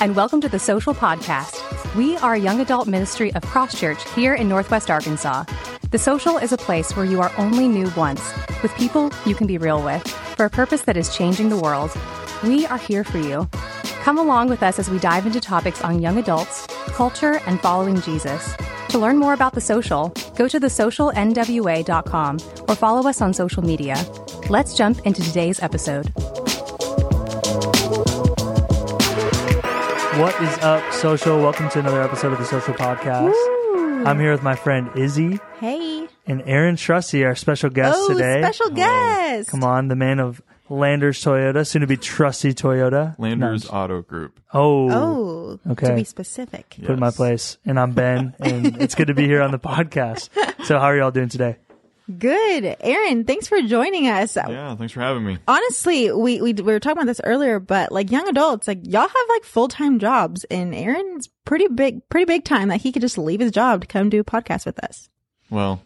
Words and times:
and 0.00 0.14
welcome 0.14 0.40
to 0.40 0.48
the 0.48 0.58
Social 0.60 0.94
Podcast. 0.94 1.64
We 1.96 2.16
are 2.18 2.34
a 2.34 2.38
young 2.38 2.60
adult 2.60 2.86
ministry 2.86 3.34
of 3.34 3.42
Cross 3.42 3.78
Church 3.80 4.08
here 4.12 4.32
in 4.32 4.48
Northwest 4.48 4.90
Arkansas. 4.90 5.44
The 5.90 5.98
Social 5.98 6.36
is 6.36 6.52
a 6.52 6.56
place 6.56 6.94
where 6.94 7.04
you 7.04 7.20
are 7.20 7.32
only 7.36 7.66
new 7.66 7.90
once, 7.96 8.22
with 8.62 8.72
people 8.76 9.10
you 9.26 9.34
can 9.34 9.48
be 9.48 9.58
real 9.58 9.82
with, 9.82 10.06
for 10.06 10.44
a 10.44 10.50
purpose 10.50 10.82
that 10.82 10.96
is 10.96 11.16
changing 11.16 11.48
the 11.48 11.56
world. 11.56 11.90
We 12.44 12.64
are 12.66 12.78
here 12.78 13.02
for 13.02 13.18
you. 13.18 13.48
Come 14.02 14.18
along 14.18 14.50
with 14.50 14.62
us 14.62 14.78
as 14.78 14.88
we 14.88 15.00
dive 15.00 15.26
into 15.26 15.40
topics 15.40 15.82
on 15.82 16.00
young 16.00 16.18
adults, 16.18 16.68
culture, 16.88 17.40
and 17.46 17.60
following 17.60 18.00
Jesus. 18.02 18.54
To 18.90 18.98
learn 18.98 19.18
more 19.18 19.32
about 19.32 19.54
The 19.54 19.60
Social, 19.60 20.10
go 20.36 20.46
to 20.46 20.60
thesocialnwa.com 20.60 22.38
or 22.68 22.74
follow 22.76 23.08
us 23.08 23.20
on 23.20 23.34
social 23.34 23.64
media. 23.64 23.96
Let's 24.48 24.74
jump 24.74 25.00
into 25.04 25.22
today's 25.22 25.60
episode. 25.60 26.12
What 30.18 30.40
is 30.42 30.58
up, 30.58 30.92
social? 30.92 31.38
Welcome 31.40 31.68
to 31.70 31.78
another 31.78 32.02
episode 32.02 32.32
of 32.32 32.38
the 32.38 32.44
Social 32.44 32.74
Podcast. 32.74 33.32
I'm 34.06 34.18
here 34.18 34.32
with 34.32 34.42
my 34.42 34.56
friend 34.56 34.90
Izzy 34.96 35.38
Hey. 35.60 36.08
and 36.26 36.42
Aaron 36.44 36.76
Trusty, 36.76 37.24
our 37.24 37.34
special 37.36 37.70
guest 37.70 37.96
Oh, 37.98 38.08
today. 38.12 38.40
special 38.42 38.70
guest. 38.70 39.48
Come 39.48 39.62
on, 39.64 39.88
the 39.88 39.96
man 39.96 40.18
of 40.18 40.42
Landers 40.68 41.22
Toyota, 41.22 41.66
soon 41.66 41.80
to 41.82 41.86
be 41.86 41.96
Trusty 41.96 42.52
Toyota. 42.52 43.14
Landers 43.18 43.64
Nice. 43.64 43.72
Auto 43.72 44.02
Group. 44.02 44.38
Oh, 44.52 44.90
Oh, 44.90 45.60
Okay. 45.72 45.88
to 45.88 45.94
be 45.94 46.04
specific. 46.04 46.76
put 46.80 46.90
in 46.90 47.00
my 47.00 47.10
place. 47.12 47.56
And 47.64 47.78
I'm 47.78 47.92
Ben, 47.92 48.34
and 48.40 48.80
it's 48.82 48.94
good 48.94 49.06
to 49.08 49.14
be 49.14 49.26
here 49.26 49.40
on 49.42 49.52
the 49.52 49.58
podcast. 49.60 50.30
So, 50.64 50.78
how 50.78 50.86
are 50.86 50.96
y'all 50.96 51.10
doing 51.12 51.28
today? 51.28 51.56
Good. 52.16 52.76
Aaron, 52.80 53.24
thanks 53.24 53.48
for 53.48 53.60
joining 53.60 54.08
us. 54.08 54.36
Yeah, 54.36 54.74
thanks 54.76 54.92
for 54.92 55.00
having 55.00 55.24
me. 55.24 55.38
Honestly, 55.46 56.10
we, 56.10 56.40
we 56.40 56.52
we 56.54 56.62
were 56.62 56.80
talking 56.80 56.96
about 56.98 57.06
this 57.06 57.20
earlier, 57.22 57.60
but 57.60 57.92
like 57.92 58.10
young 58.10 58.28
adults, 58.28 58.66
like 58.66 58.80
y'all 58.82 59.02
have 59.08 59.28
like 59.28 59.44
full 59.44 59.68
time 59.68 59.98
jobs, 59.98 60.44
and 60.44 60.74
Aaron's 60.74 61.28
pretty 61.44 61.68
big, 61.68 62.08
pretty 62.08 62.24
big 62.24 62.44
time 62.44 62.68
that 62.68 62.80
he 62.80 62.92
could 62.92 63.02
just 63.02 63.18
leave 63.18 63.40
his 63.40 63.52
job 63.52 63.82
to 63.82 63.86
come 63.86 64.08
do 64.08 64.20
a 64.20 64.24
podcast 64.24 64.64
with 64.64 64.82
us. 64.82 65.10
Well, 65.50 65.82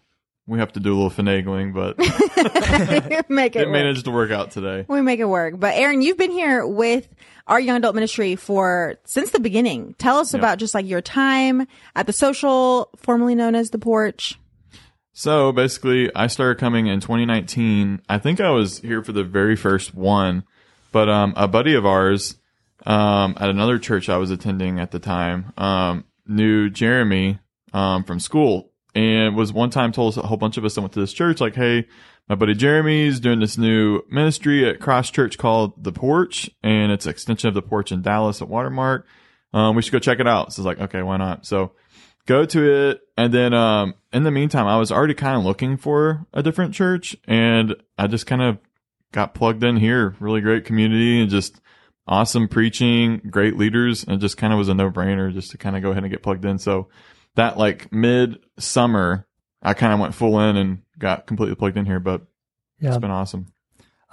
we 0.47 0.59
have 0.59 0.73
to 0.75 0.81
do 0.81 0.93
a 0.93 0.97
little 1.01 1.11
finagling, 1.11 1.73
but 1.75 1.99
make 3.29 3.57
it 3.57 3.63
it 3.63 3.69
managed 3.71 4.05
to 4.05 4.11
work 4.11 4.31
out 4.31 4.51
today. 4.53 4.85
We 4.89 5.01
make 5.01 5.21
it 5.21 5.25
work. 5.25 5.59
But 5.59 5.75
Aaron, 5.77 6.03
you've 6.03 6.19
been 6.19 6.31
here 6.33 6.67
with 6.67 7.09
our 7.47 7.59
young 7.61 7.77
adult 7.79 7.95
ministry 7.97 8.37
for 8.37 8.95
since 9.05 9.31
the 9.31 9.41
beginning. 9.41 9.95
Tell 9.99 10.19
us 10.19 10.33
Yeah. 10.35 10.39
about 10.39 10.59
just 10.59 10.75
like 10.75 10.87
your 10.87 11.01
time 11.01 11.67
at 11.97 12.07
the 12.07 12.13
social, 12.13 12.91
formerly 12.97 13.35
known 13.35 13.55
as 13.55 13.71
the 13.71 13.79
porch. 13.79 14.39
So 15.13 15.53
basically, 15.53 16.15
I 16.15 16.27
started 16.27 16.59
coming 16.59 16.87
in 16.87 17.01
2019. 17.01 18.01
I 18.09 18.19
think 18.19 18.41
I 18.41 18.51
was 18.51 18.79
here 18.79 19.03
for 19.03 19.13
the 19.13 19.25
very 19.25 19.57
first 19.57 19.95
one, 19.95 20.45
but 20.91 21.09
um, 21.09 21.35
a 21.37 21.47
buddy 21.47 21.75
of 21.75 21.85
ours 21.85 22.37
um, 22.87 23.37
at 23.39 23.51
another 23.51 23.79
church 23.79 24.09
I 24.09 24.17
was 24.17 24.31
attending 24.31 24.81
at 24.81 24.91
the 24.91 24.99
time 24.99 25.53
um, 25.57 26.05
knew 26.27 26.71
Jeremy 26.71 27.39
um, 27.73 28.05
from 28.05 28.19
school 28.19 28.73
and 28.95 29.37
was 29.37 29.53
one 29.53 29.71
time 29.71 29.93
told 29.93 30.17
a 30.17 30.23
whole 30.23 30.37
bunch 30.37 30.57
of 30.57 30.65
us 30.65 30.75
that 30.75 30.81
went 30.81 30.93
to 30.95 31.01
this 31.01 31.13
church 31.13 31.41
like, 31.41 31.55
hey, 31.55 31.87
my 32.29 32.35
buddy 32.35 32.55
Jeremy's 32.55 33.21
doing 33.21 33.41
this 33.41 33.59
new 33.59 34.03
ministry 34.11 34.69
at 34.69 34.81
Cross 34.81 35.11
Church 35.11 35.39
called 35.39 35.83
The 35.83 35.93
Porch, 35.93 36.49
and 36.63 36.93
it's 36.93 37.07
an 37.07 37.11
extension 37.11 37.49
of 37.49 37.55
The 37.55 37.63
Porch 37.63 37.93
in 37.93 38.03
Dallas 38.03 38.41
at 38.41 38.49
Watermark. 38.49 39.07
Um, 39.53 39.77
we 39.77 39.83
should 39.83 39.93
go 39.93 39.99
check 39.99 40.21
it 40.21 40.27
out. 40.27 40.53
So 40.53 40.63
it's 40.63 40.67
like, 40.67 40.81
okay, 40.81 41.03
why 41.03 41.17
not? 41.17 41.47
So 41.47 41.73
go 42.27 42.45
to 42.47 42.71
it. 42.91 43.01
And 43.17 43.33
then, 43.33 43.53
um, 43.55 43.95
in 44.13 44.23
the 44.23 44.31
meantime, 44.31 44.67
I 44.67 44.79
was 44.79 44.91
already 44.93 45.15
kind 45.15 45.37
of 45.37 45.45
looking 45.45 45.77
for 45.77 46.27
a 46.33 46.43
different 46.43 46.75
church 46.75 47.17
and 47.27 47.75
I 47.99 48.07
just 48.07 48.27
kind 48.27 48.43
of 48.43 48.59
got 49.13 49.35
plugged 49.35 49.63
in 49.65 49.77
here. 49.77 50.17
Really 50.21 50.41
great 50.41 50.65
community 50.65 51.21
and 51.21 51.31
just 51.31 51.61
awesome 52.07 52.49
preaching, 52.49 53.19
great 53.31 53.57
leaders, 53.57 54.05
and 54.05 54.21
just 54.21 54.37
kind 54.37 54.53
of 54.53 54.59
was 54.59 54.69
a 54.69 54.75
no 54.75 54.91
brainer 54.91 55.33
just 55.33 55.51
to 55.53 55.59
kind 55.59 55.77
of 55.77 55.83
go 55.83 55.91
ahead 55.91 56.03
and 56.05 56.11
get 56.11 56.23
plugged 56.23 56.45
in. 56.45 56.59
So 56.59 56.89
that 57.37 57.57
like 57.59 57.93
mid 57.93 58.39
summer, 58.59 59.27
I 59.63 59.75
kind 59.75 59.93
of 59.93 60.01
went 60.01 60.15
full 60.15 60.41
in 60.41 60.57
and 60.57 60.83
got 60.99 61.27
completely 61.27 61.55
plugged 61.55 61.77
in 61.77 61.87
here, 61.87 62.01
but 62.01 62.23
Yeah. 62.81 62.89
it's 62.91 62.99
been 62.99 63.11
awesome. 63.11 63.47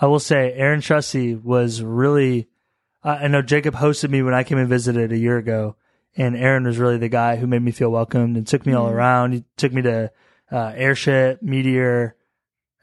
I 0.01 0.05
will 0.05 0.19
say, 0.19 0.53
Aaron 0.53 0.81
Trusty 0.81 1.35
was 1.35 1.81
really. 1.83 2.47
I 3.03 3.27
know 3.29 3.41
Jacob 3.41 3.75
hosted 3.75 4.09
me 4.09 4.21
when 4.21 4.33
I 4.33 4.43
came 4.43 4.57
and 4.57 4.67
visited 4.67 5.11
a 5.13 5.17
year 5.17 5.37
ago, 5.37 5.75
and 6.19 6.35
Aaron 6.35 6.65
was 6.65 6.77
really 6.77 6.97
the 6.97 7.09
guy 7.09 7.37
who 7.37 7.47
made 7.47 7.63
me 7.63 7.71
feel 7.71 7.89
welcomed 7.89 8.37
and 8.37 8.45
took 8.45 8.65
me 8.65 8.73
all 8.73 8.89
around. 8.89 9.31
He 9.33 9.43
took 9.57 9.73
me 9.73 9.81
to 9.81 10.11
uh, 10.51 10.73
Airship, 10.75 11.41
Meteor, 11.41 12.15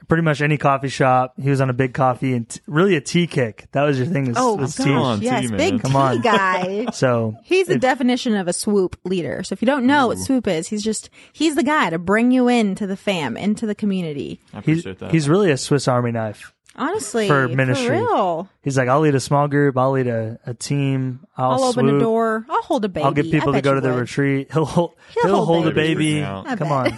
pretty 0.08 0.22
much 0.22 0.40
any 0.40 0.56
coffee 0.56 0.88
shop. 0.88 1.34
He 1.40 1.50
was 1.50 1.60
on 1.60 1.68
a 1.68 1.72
big 1.72 1.92
coffee 1.92 2.32
and 2.34 2.48
t- 2.48 2.60
really 2.68 2.94
a 2.96 3.00
tea 3.00 3.26
kick. 3.26 3.66
That 3.72 3.82
was 3.82 3.98
your 3.98 4.06
thing. 4.06 4.28
Was, 4.28 4.36
Oh, 4.38 4.54
was 4.54 4.76
gosh, 4.78 4.86
tea. 4.86 4.92
on, 4.92 5.20
yes, 5.22 5.40
T, 5.42 5.48
man. 5.48 5.56
big 5.58 5.82
Come 5.82 5.90
T 5.92 5.96
on. 5.96 6.20
guy. 6.20 6.86
So 6.92 7.34
He's 7.42 7.66
the 7.66 7.78
definition 7.78 8.36
of 8.36 8.46
a 8.48 8.52
swoop 8.52 8.98
leader. 9.04 9.42
So 9.42 9.52
if 9.52 9.60
you 9.62 9.66
don't 9.66 9.84
know 9.86 10.06
what 10.08 10.18
swoop 10.18 10.46
is, 10.46 10.68
he's 10.68 10.82
just 10.84 11.10
he's 11.32 11.56
the 11.56 11.62
guy 11.64 11.90
to 11.90 11.98
bring 11.98 12.30
you 12.30 12.46
into 12.48 12.86
the 12.86 12.96
fam, 12.96 13.36
into 13.36 13.66
the 13.66 13.74
community. 13.74 14.40
I 14.54 14.58
he's, 14.60 14.78
appreciate 14.80 14.98
that. 15.00 15.10
he's 15.10 15.28
really 15.28 15.50
a 15.50 15.56
Swiss 15.56 15.88
Army 15.88 16.12
knife. 16.12 16.52
Honestly, 16.78 17.26
For 17.26 17.48
ministry. 17.48 17.98
real. 17.98 18.48
He's 18.62 18.76
like, 18.76 18.88
I'll 18.88 19.00
lead 19.00 19.14
a 19.14 19.20
small 19.20 19.48
group. 19.48 19.78
I'll 19.78 19.92
lead 19.92 20.06
a, 20.06 20.38
a 20.44 20.52
team. 20.54 21.26
I'll, 21.36 21.52
I'll 21.52 21.64
open 21.64 21.88
a 21.88 21.98
door. 21.98 22.44
I'll 22.48 22.62
hold 22.62 22.84
a 22.84 22.88
baby. 22.88 23.04
I'll 23.04 23.12
get 23.12 23.30
people 23.30 23.54
to 23.54 23.62
go 23.62 23.74
to 23.74 23.80
the 23.80 23.90
would. 23.90 24.00
retreat. 24.00 24.48
He'll 24.52 24.66
hold, 24.66 24.94
he'll, 25.14 25.22
He'll 25.24 25.36
hold, 25.36 25.46
hold 25.64 25.68
a 25.68 25.70
baby. 25.74 26.22
I 26.24 26.42
bet. 26.42 26.58
Come 26.58 26.72
on. 26.72 26.92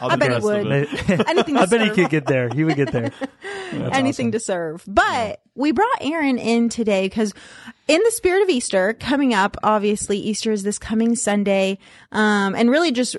I'll 0.00 0.10
I 0.10 0.14
do 0.14 0.18
bet 0.18 0.38
he 0.38 0.44
would. 0.44 0.66
Anything 1.28 1.56
I 1.56 1.66
bet 1.66 1.80
he 1.80 1.90
could 1.90 2.10
get 2.10 2.26
there. 2.26 2.48
He 2.48 2.62
would 2.64 2.76
get 2.76 2.92
there. 2.92 3.10
That's 3.72 3.96
anything 3.96 4.26
awesome. 4.28 4.32
to 4.32 4.40
serve. 4.40 4.84
But 4.86 5.40
we 5.54 5.72
brought 5.72 5.88
Aaron 6.00 6.38
in 6.38 6.68
today 6.68 7.06
because 7.06 7.34
in 7.88 8.00
the 8.04 8.10
spirit 8.12 8.42
of 8.42 8.50
Easter 8.50 8.94
coming 8.94 9.34
up, 9.34 9.56
obviously 9.62 10.18
Easter 10.18 10.52
is 10.52 10.62
this 10.62 10.78
coming 10.78 11.16
Sunday. 11.16 11.78
Um, 12.12 12.54
and 12.54 12.70
really 12.70 12.92
just 12.92 13.16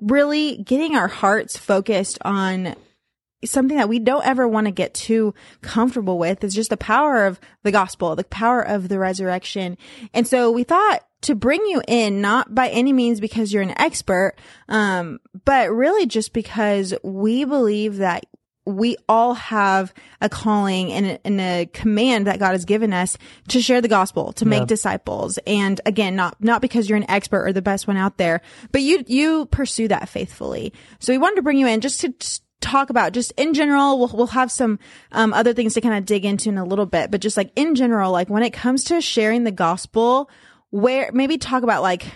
really 0.00 0.58
getting 0.58 0.94
our 0.94 1.08
hearts 1.08 1.56
focused 1.56 2.18
on 2.22 2.74
something 3.44 3.76
that 3.76 3.88
we 3.88 3.98
don't 3.98 4.26
ever 4.26 4.48
want 4.48 4.66
to 4.66 4.70
get 4.70 4.94
too 4.94 5.34
comfortable 5.62 6.18
with 6.18 6.42
is 6.42 6.54
just 6.54 6.70
the 6.70 6.76
power 6.76 7.26
of 7.26 7.38
the 7.62 7.72
gospel, 7.72 8.16
the 8.16 8.24
power 8.24 8.62
of 8.62 8.88
the 8.88 8.98
resurrection. 8.98 9.76
And 10.14 10.26
so 10.26 10.50
we 10.50 10.64
thought 10.64 11.04
to 11.22 11.34
bring 11.34 11.60
you 11.66 11.82
in, 11.86 12.20
not 12.20 12.54
by 12.54 12.68
any 12.68 12.92
means 12.92 13.20
because 13.20 13.52
you're 13.52 13.62
an 13.62 13.78
expert, 13.80 14.34
um, 14.68 15.18
but 15.44 15.70
really 15.70 16.06
just 16.06 16.32
because 16.32 16.94
we 17.02 17.44
believe 17.44 17.98
that 17.98 18.24
we 18.68 18.96
all 19.08 19.34
have 19.34 19.94
a 20.20 20.28
calling 20.28 20.92
and 20.92 21.06
a, 21.06 21.26
and 21.26 21.40
a 21.40 21.66
command 21.72 22.26
that 22.26 22.40
God 22.40 22.50
has 22.50 22.64
given 22.64 22.92
us 22.92 23.16
to 23.48 23.60
share 23.62 23.80
the 23.80 23.86
gospel, 23.86 24.32
to 24.34 24.44
make 24.44 24.62
Yeah. 24.62 24.66
disciples. 24.66 25.38
And 25.46 25.80
again, 25.86 26.16
not, 26.16 26.36
not 26.42 26.60
because 26.62 26.88
you're 26.88 26.96
an 26.96 27.08
expert 27.08 27.46
or 27.46 27.52
the 27.52 27.62
best 27.62 27.86
one 27.86 27.96
out 27.96 28.18
there, 28.18 28.40
but 28.72 28.82
you, 28.82 29.04
you 29.06 29.46
pursue 29.46 29.86
that 29.88 30.08
faithfully. 30.08 30.72
So 30.98 31.12
we 31.12 31.18
wanted 31.18 31.36
to 31.36 31.42
bring 31.42 31.58
you 31.58 31.68
in 31.68 31.80
just 31.80 32.00
to 32.00 32.12
talk 32.60 32.90
about 32.90 33.12
just 33.12 33.32
in 33.36 33.54
general. 33.54 33.98
We'll, 33.98 34.10
we'll 34.12 34.26
have 34.28 34.50
some, 34.50 34.78
um, 35.12 35.32
other 35.32 35.52
things 35.52 35.74
to 35.74 35.80
kind 35.80 35.96
of 35.96 36.06
dig 36.06 36.24
into 36.24 36.48
in 36.48 36.58
a 36.58 36.64
little 36.64 36.86
bit, 36.86 37.10
but 37.10 37.20
just 37.20 37.36
like 37.36 37.52
in 37.56 37.74
general, 37.74 38.12
like 38.12 38.28
when 38.28 38.42
it 38.42 38.52
comes 38.52 38.84
to 38.84 39.00
sharing 39.00 39.44
the 39.44 39.52
gospel, 39.52 40.30
where 40.70 41.10
maybe 41.12 41.38
talk 41.38 41.62
about 41.62 41.82
like 41.82 42.06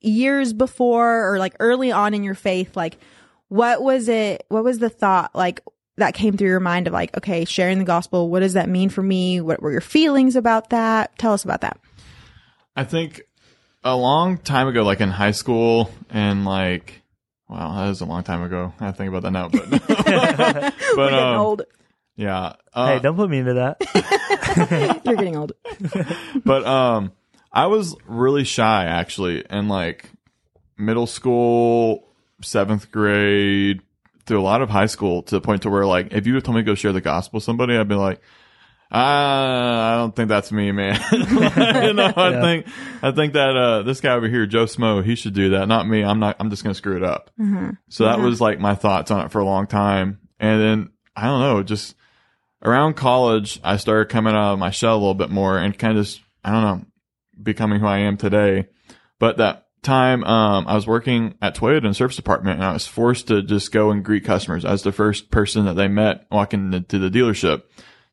years 0.00 0.52
before 0.52 1.32
or 1.32 1.38
like 1.38 1.54
early 1.60 1.92
on 1.92 2.14
in 2.14 2.22
your 2.22 2.34
faith, 2.34 2.76
like 2.76 2.98
what 3.48 3.82
was 3.82 4.08
it? 4.08 4.44
What 4.48 4.64
was 4.64 4.78
the 4.78 4.88
thought 4.88 5.34
like 5.34 5.60
that 5.96 6.14
came 6.14 6.36
through 6.36 6.48
your 6.48 6.60
mind 6.60 6.86
of 6.86 6.92
like, 6.92 7.16
okay, 7.16 7.44
sharing 7.44 7.78
the 7.78 7.84
gospel, 7.84 8.30
what 8.30 8.40
does 8.40 8.54
that 8.54 8.68
mean 8.68 8.88
for 8.88 9.02
me? 9.02 9.40
What 9.40 9.62
were 9.62 9.70
your 9.70 9.80
feelings 9.80 10.36
about 10.36 10.70
that? 10.70 11.16
Tell 11.18 11.32
us 11.32 11.44
about 11.44 11.60
that. 11.60 11.78
I 12.74 12.84
think 12.84 13.22
a 13.84 13.96
long 13.96 14.38
time 14.38 14.68
ago, 14.68 14.82
like 14.84 15.00
in 15.00 15.10
high 15.10 15.32
school, 15.32 15.90
and 16.08 16.44
like, 16.44 17.01
wow, 17.52 17.74
that 17.76 17.90
is 17.90 18.00
a 18.00 18.06
long 18.06 18.22
time 18.22 18.42
ago. 18.42 18.72
I 18.80 18.92
think 18.92 19.08
about 19.08 19.22
that 19.24 19.30
now, 19.30 19.48
but 19.48 19.68
but 19.70 21.10
getting 21.10 21.18
um, 21.18 21.40
old. 21.40 21.62
yeah. 22.16 22.54
Uh, 22.72 22.86
Hey, 22.86 22.98
don't 23.00 23.16
put 23.16 23.28
me 23.28 23.38
into 23.38 23.54
that. 23.54 25.00
You're 25.04 25.16
getting 25.16 25.36
old. 25.36 25.52
but 26.44 26.64
um, 26.64 27.12
I 27.52 27.66
was 27.66 27.94
really 28.06 28.44
shy 28.44 28.86
actually, 28.86 29.44
in 29.50 29.68
like 29.68 30.10
middle 30.78 31.06
school, 31.06 32.08
seventh 32.40 32.90
grade, 32.90 33.82
through 34.24 34.40
a 34.40 34.42
lot 34.42 34.62
of 34.62 34.70
high 34.70 34.86
school, 34.86 35.22
to 35.24 35.34
the 35.34 35.40
point 35.40 35.62
to 35.62 35.70
where 35.70 35.84
like, 35.84 36.12
if 36.12 36.26
you 36.26 36.40
told 36.40 36.56
me 36.56 36.62
to 36.62 36.66
go 36.66 36.74
share 36.74 36.92
the 36.92 37.00
gospel 37.00 37.36
with 37.36 37.44
somebody, 37.44 37.76
I'd 37.76 37.88
be 37.88 37.94
like. 37.94 38.20
I 38.98 39.96
don't 39.96 40.14
think 40.14 40.28
that's 40.28 40.52
me, 40.52 40.70
man. 40.72 41.00
you 41.12 41.92
know, 41.94 42.12
I 42.16 42.30
Yeah. 42.30 42.40
think 42.40 42.66
I 43.02 43.10
think 43.12 43.32
that 43.34 43.56
uh, 43.56 43.82
this 43.82 44.00
guy 44.00 44.12
over 44.14 44.28
here, 44.28 44.46
Joe 44.46 44.64
Smo, 44.66 45.02
he 45.04 45.14
should 45.14 45.34
do 45.34 45.50
that, 45.50 45.66
not 45.68 45.88
me. 45.88 46.04
I'm 46.04 46.18
not. 46.20 46.36
I'm 46.38 46.50
just 46.50 46.62
gonna 46.62 46.74
screw 46.74 46.96
it 46.96 47.02
up. 47.04 47.30
So 47.88 48.04
that 48.04 48.18
was 48.20 48.40
like 48.40 48.58
my 48.60 48.74
thoughts 48.74 49.10
on 49.10 49.24
it 49.26 49.32
for 49.32 49.38
a 49.40 49.44
long 49.44 49.66
time. 49.66 50.18
And 50.38 50.60
then 50.60 50.90
I 51.16 51.24
don't 51.26 51.40
know, 51.40 51.62
just 51.62 51.94
around 52.62 52.94
college, 52.94 53.60
I 53.64 53.76
started 53.76 54.10
coming 54.10 54.34
out 54.34 54.52
of 54.54 54.58
my 54.58 54.70
shell 54.70 54.94
a 54.94 54.98
little 54.98 55.14
bit 55.14 55.30
more 55.30 55.58
and 55.58 55.76
kind 55.78 55.96
of 55.98 56.04
just, 56.04 56.20
I 56.44 56.52
don't 56.52 56.62
know, 56.62 56.84
becoming 57.42 57.80
who 57.80 57.86
I 57.86 57.98
am 57.98 58.16
today. 58.16 58.68
But 59.18 59.38
that 59.38 59.66
time, 59.82 60.22
um, 60.24 60.66
I 60.68 60.74
was 60.74 60.86
working 60.86 61.34
at 61.42 61.56
Toyota 61.56 61.78
in 61.78 61.88
the 61.90 61.94
service 61.94 62.16
department 62.16 62.56
and 62.60 62.64
I 62.64 62.72
was 62.72 62.86
forced 62.86 63.28
to 63.28 63.42
just 63.42 63.72
go 63.72 63.90
and 63.90 64.04
greet 64.04 64.24
customers. 64.24 64.64
I 64.64 64.72
was 64.72 64.82
the 64.82 64.92
first 64.92 65.30
person 65.30 65.64
that 65.66 65.74
they 65.74 65.88
met 65.88 66.26
walking 66.30 66.72
into 66.72 66.98
the 66.98 67.10
dealership. 67.10 67.62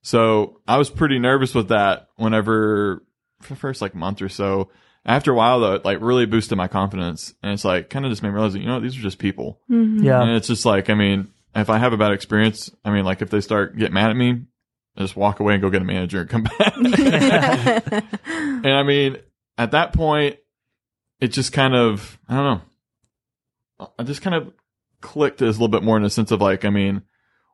So 0.02 0.62
I 0.68 0.78
was 0.78 0.90
pretty 0.90 1.20
nervous 1.20 1.54
with 1.54 1.70
that 1.70 2.08
whenever 2.16 3.04
for 3.42 3.54
the 3.54 3.60
first 3.60 3.82
like 3.82 3.96
month 3.96 4.22
or 4.22 4.30
so. 4.30 4.70
After 5.06 5.32
a 5.32 5.36
while, 5.36 5.60
though, 5.62 5.74
it 5.76 5.86
like 5.86 6.00
really 6.02 6.26
boosted 6.26 6.58
my 6.58 6.68
confidence, 6.68 7.34
and 7.42 7.54
it's 7.54 7.66
like 7.66 7.90
kind 7.90 8.06
of 8.06 8.12
just 8.12 8.22
made 8.22 8.30
me 8.30 8.36
realize, 8.36 8.54
that, 8.54 8.60
you 8.60 8.68
know, 8.68 8.80
these 8.80 8.98
are 8.98 9.02
just 9.02 9.18
people, 9.18 9.60
mm-hmm. 9.70 10.04
Yeah. 10.04 10.22
and 10.22 10.32
it's 10.32 10.48
just 10.48 10.66
like, 10.66 10.90
I 10.90 10.94
mean, 10.94 11.30
if 11.56 11.70
I 11.70 11.78
have 11.78 11.94
a 11.94 11.98
bad 11.98 12.12
experience, 12.12 12.70
I 12.84 12.92
mean, 12.92 13.06
like 13.06 13.22
if 13.22 13.30
they 13.30 13.42
start 13.42 13.78
getting 13.78 13.94
mad 13.94 14.12
at 14.12 14.18
me, 14.18 14.42
I 14.98 15.02
just 15.02 15.16
walk 15.16 15.40
away 15.40 15.54
and 15.54 15.62
go 15.62 15.70
get 15.70 15.82
a 15.82 15.86
manager 15.86 16.22
and 16.22 16.30
come 16.30 16.44
back. 16.60 16.76
and 18.26 18.68
I 18.68 18.84
mean, 18.84 19.18
at 19.58 19.72
that 19.72 19.94
point, 19.94 20.38
it 21.20 21.30
just 21.30 21.54
kind 21.54 21.76
of, 21.76 22.20
I 22.28 22.36
don't 22.36 22.62
know, 23.80 23.92
I 23.98 24.04
just 24.04 24.22
kind 24.22 24.36
of 24.36 24.54
clicked 25.02 25.42
as 25.42 25.56
a 25.58 25.60
little 25.60 25.70
bit 25.70 25.84
more 25.84 25.98
in 25.98 26.04
the 26.04 26.10
sense 26.10 26.32
of 26.32 26.42
like, 26.42 26.66
I 26.66 26.70
mean, 26.70 27.04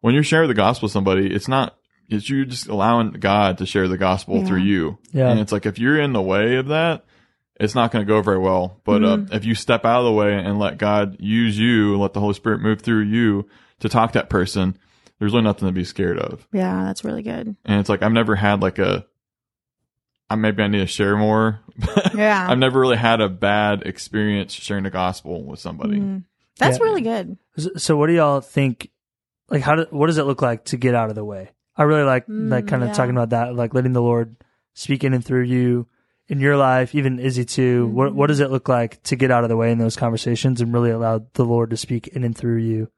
when 0.01 0.13
you're 0.13 0.23
sharing 0.23 0.47
the 0.47 0.55
gospel 0.55 0.87
with 0.87 0.93
somebody, 0.93 1.33
it's 1.33 1.47
not, 1.47 1.77
it's 2.09 2.29
you 2.29 2.45
just 2.45 2.67
allowing 2.67 3.11
God 3.11 3.57
to 3.59 3.65
share 3.65 3.87
the 3.87 3.97
gospel 3.97 4.37
Yeah. 4.39 4.45
through 4.45 4.59
you. 4.61 4.97
Yeah. 5.11 5.29
And 5.29 5.39
it's 5.39 5.51
like, 5.51 5.65
if 5.65 5.79
you're 5.79 5.99
in 5.99 6.13
the 6.13 6.21
way 6.21 6.55
of 6.55 6.67
that, 6.67 7.05
it's 7.59 7.73
not 7.75 7.91
going 7.91 8.05
to 8.05 8.07
go 8.07 8.21
very 8.21 8.37
well. 8.39 8.81
But 8.83 9.03
uh, 9.03 9.17
if 9.31 9.45
you 9.45 9.55
step 9.55 9.85
out 9.85 9.99
of 9.99 10.05
the 10.05 10.11
way 10.11 10.33
and 10.37 10.59
let 10.59 10.77
God 10.77 11.17
use 11.19 11.57
you, 11.57 11.97
let 11.97 12.13
the 12.13 12.19
Holy 12.19 12.33
Spirit 12.33 12.61
move 12.61 12.81
through 12.81 13.03
you 13.03 13.47
to 13.79 13.87
talk 13.89 14.11
to 14.11 14.19
that 14.19 14.29
person, 14.29 14.77
there's 15.19 15.31
really 15.31 15.43
nothing 15.45 15.67
to 15.67 15.71
be 15.73 15.85
scared 15.85 16.19
of. 16.19 16.45
yeah, 16.51 16.83
that's 16.83 17.03
really 17.05 17.23
good. 17.23 17.55
And 17.63 17.79
it's 17.79 17.87
like 17.89 18.01
I've 18.03 18.11
never 18.11 18.35
had 18.35 18.61
like 18.61 18.77
a, 18.79 19.05
I 20.29 20.35
maybe 20.35 20.63
I 20.63 20.67
need 20.67 20.79
to 20.79 20.87
share 20.87 21.15
more. 21.17 21.61
Yeah. 22.15 22.47
I've 22.49 22.57
never 22.57 22.79
really 22.79 22.95
had 22.97 23.19
a 23.21 23.27
bad 23.29 23.83
experience 23.83 24.53
sharing 24.53 24.83
the 24.85 24.89
gospel 24.89 25.43
with 25.43 25.59
somebody. 25.59 25.99
Mm. 25.99 26.23
That's 26.57 26.77
Yeah. 26.79 26.83
really 26.85 27.01
good. 27.01 27.37
So- 27.57 27.71
So 27.77 27.97
what 27.97 28.07
do 28.07 28.13
y'all 28.13 28.41
think? 28.41 28.89
Like, 29.49 29.61
how 29.61 29.75
do, 29.75 29.85
what 29.91 30.07
does 30.07 30.17
it 30.17 30.23
look 30.23 30.41
like 30.41 30.65
to 30.65 30.77
get 30.77 30.95
out 30.95 31.09
of 31.09 31.15
the 31.15 31.23
way? 31.25 31.51
I 31.77 31.83
really 31.83 32.03
like 32.03 32.25
like 32.27 32.65
Mm, 32.65 32.67
kind 32.67 32.83
of 32.83 32.89
yeah. 32.89 32.93
talking 32.93 33.15
about 33.15 33.29
that, 33.31 33.55
like 33.55 33.73
letting 33.73 33.93
the 33.93 34.01
Lord 34.01 34.35
speak 34.73 35.03
in 35.03 35.13
and 35.13 35.23
through 35.23 35.43
you 35.43 35.87
in 36.27 36.39
your 36.39 36.57
life, 36.57 36.95
even 36.95 37.19
Izzy 37.19 37.45
too. 37.45 37.87
What 37.87 38.09
Mm-hmm. 38.09 38.17
what 38.17 38.27
does 38.27 38.39
it 38.39 38.51
look 38.51 38.67
like 38.69 39.01
to 39.03 39.15
get 39.15 39.31
out 39.31 39.43
of 39.43 39.49
the 39.49 39.57
way 39.57 39.71
in 39.71 39.77
those 39.77 39.95
conversations 39.95 40.61
and 40.61 40.73
really 40.73 40.91
allow 40.91 41.25
the 41.33 41.45
Lord 41.45 41.69
to 41.71 41.77
speak 41.77 42.07
in 42.09 42.23
and 42.23 42.35
through 42.35 42.57
you? 42.57 42.89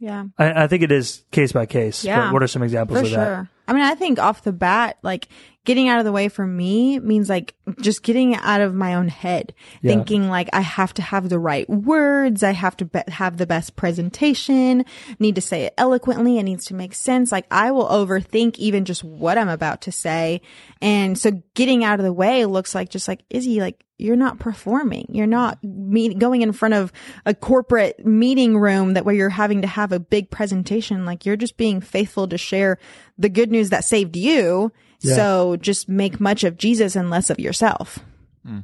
Yeah. 0.00 0.24
I, 0.38 0.64
I 0.64 0.66
think 0.66 0.82
it 0.82 0.90
is 0.92 1.24
case 1.30 1.52
by 1.52 1.66
case. 1.66 2.04
Yeah. 2.04 2.26
But 2.26 2.32
what 2.34 2.42
are 2.42 2.48
some 2.48 2.62
examples 2.62 2.98
For 3.00 3.04
of 3.06 3.10
that? 3.12 3.46
I 3.68 3.72
mean, 3.72 3.82
I 3.82 3.94
think 3.94 4.18
off 4.18 4.42
the 4.42 4.52
bat, 4.52 4.98
like 5.02 5.28
getting 5.64 5.88
out 5.88 5.98
of 5.98 6.04
the 6.04 6.12
way 6.12 6.28
for 6.28 6.46
me 6.46 6.98
means 6.98 7.28
like 7.28 7.54
just 7.80 8.02
getting 8.02 8.34
out 8.36 8.60
of 8.60 8.74
my 8.74 8.94
own 8.94 9.08
head, 9.08 9.54
Yeah. 9.80 9.94
thinking 9.94 10.28
like 10.28 10.48
I 10.52 10.60
have 10.60 10.92
to 10.94 11.02
have 11.02 11.28
the 11.28 11.38
right 11.38 11.68
words. 11.68 12.42
I 12.42 12.52
have 12.52 12.76
to 12.78 12.84
be- 12.84 13.00
have 13.08 13.38
the 13.38 13.46
best 13.46 13.74
presentation, 13.74 14.84
need 15.18 15.34
to 15.36 15.40
say 15.40 15.62
it 15.62 15.74
eloquently. 15.78 16.38
It 16.38 16.42
needs 16.42 16.66
to 16.66 16.74
make 16.74 16.94
sense. 16.94 17.32
Like 17.32 17.46
I 17.50 17.70
will 17.70 17.86
overthink 17.88 18.58
even 18.58 18.84
just 18.84 19.02
what 19.04 19.38
I'm 19.38 19.48
about 19.48 19.80
to 19.82 19.92
say. 19.92 20.42
And 20.82 21.18
so 21.18 21.42
getting 21.54 21.84
out 21.84 21.98
of 21.98 22.04
the 22.04 22.12
way 22.12 22.44
looks 22.44 22.74
like 22.74 22.90
just 22.90 23.08
like, 23.08 23.20
Izzy, 23.30 23.60
like 23.60 23.84
you're 23.96 24.16
not 24.16 24.40
performing. 24.40 25.06
You're 25.10 25.26
not 25.26 25.62
meet, 25.62 26.18
going 26.18 26.42
in 26.42 26.52
front 26.52 26.74
of 26.74 26.92
a 27.24 27.32
corporate 27.32 28.04
meeting 28.04 28.58
room 28.58 28.94
that 28.94 29.04
where 29.04 29.14
you're 29.14 29.28
having 29.30 29.62
to 29.62 29.68
have 29.68 29.92
a 29.92 30.00
big 30.00 30.30
presentation. 30.30 31.06
Like 31.06 31.24
you're 31.24 31.36
just 31.36 31.56
being 31.56 31.80
faithful 31.80 32.26
to 32.28 32.36
share 32.36 32.78
the 33.16 33.28
good 33.28 33.50
news 33.52 33.70
that 33.70 33.84
saved 33.84 34.16
you. 34.16 34.72
Yeah. 35.00 35.14
So 35.14 35.56
just 35.56 35.88
make 35.88 36.20
much 36.20 36.44
of 36.44 36.56
Jesus 36.56 36.96
and 36.96 37.10
less 37.10 37.30
of 37.30 37.38
yourself. 37.38 37.98
Hmm. 38.44 38.60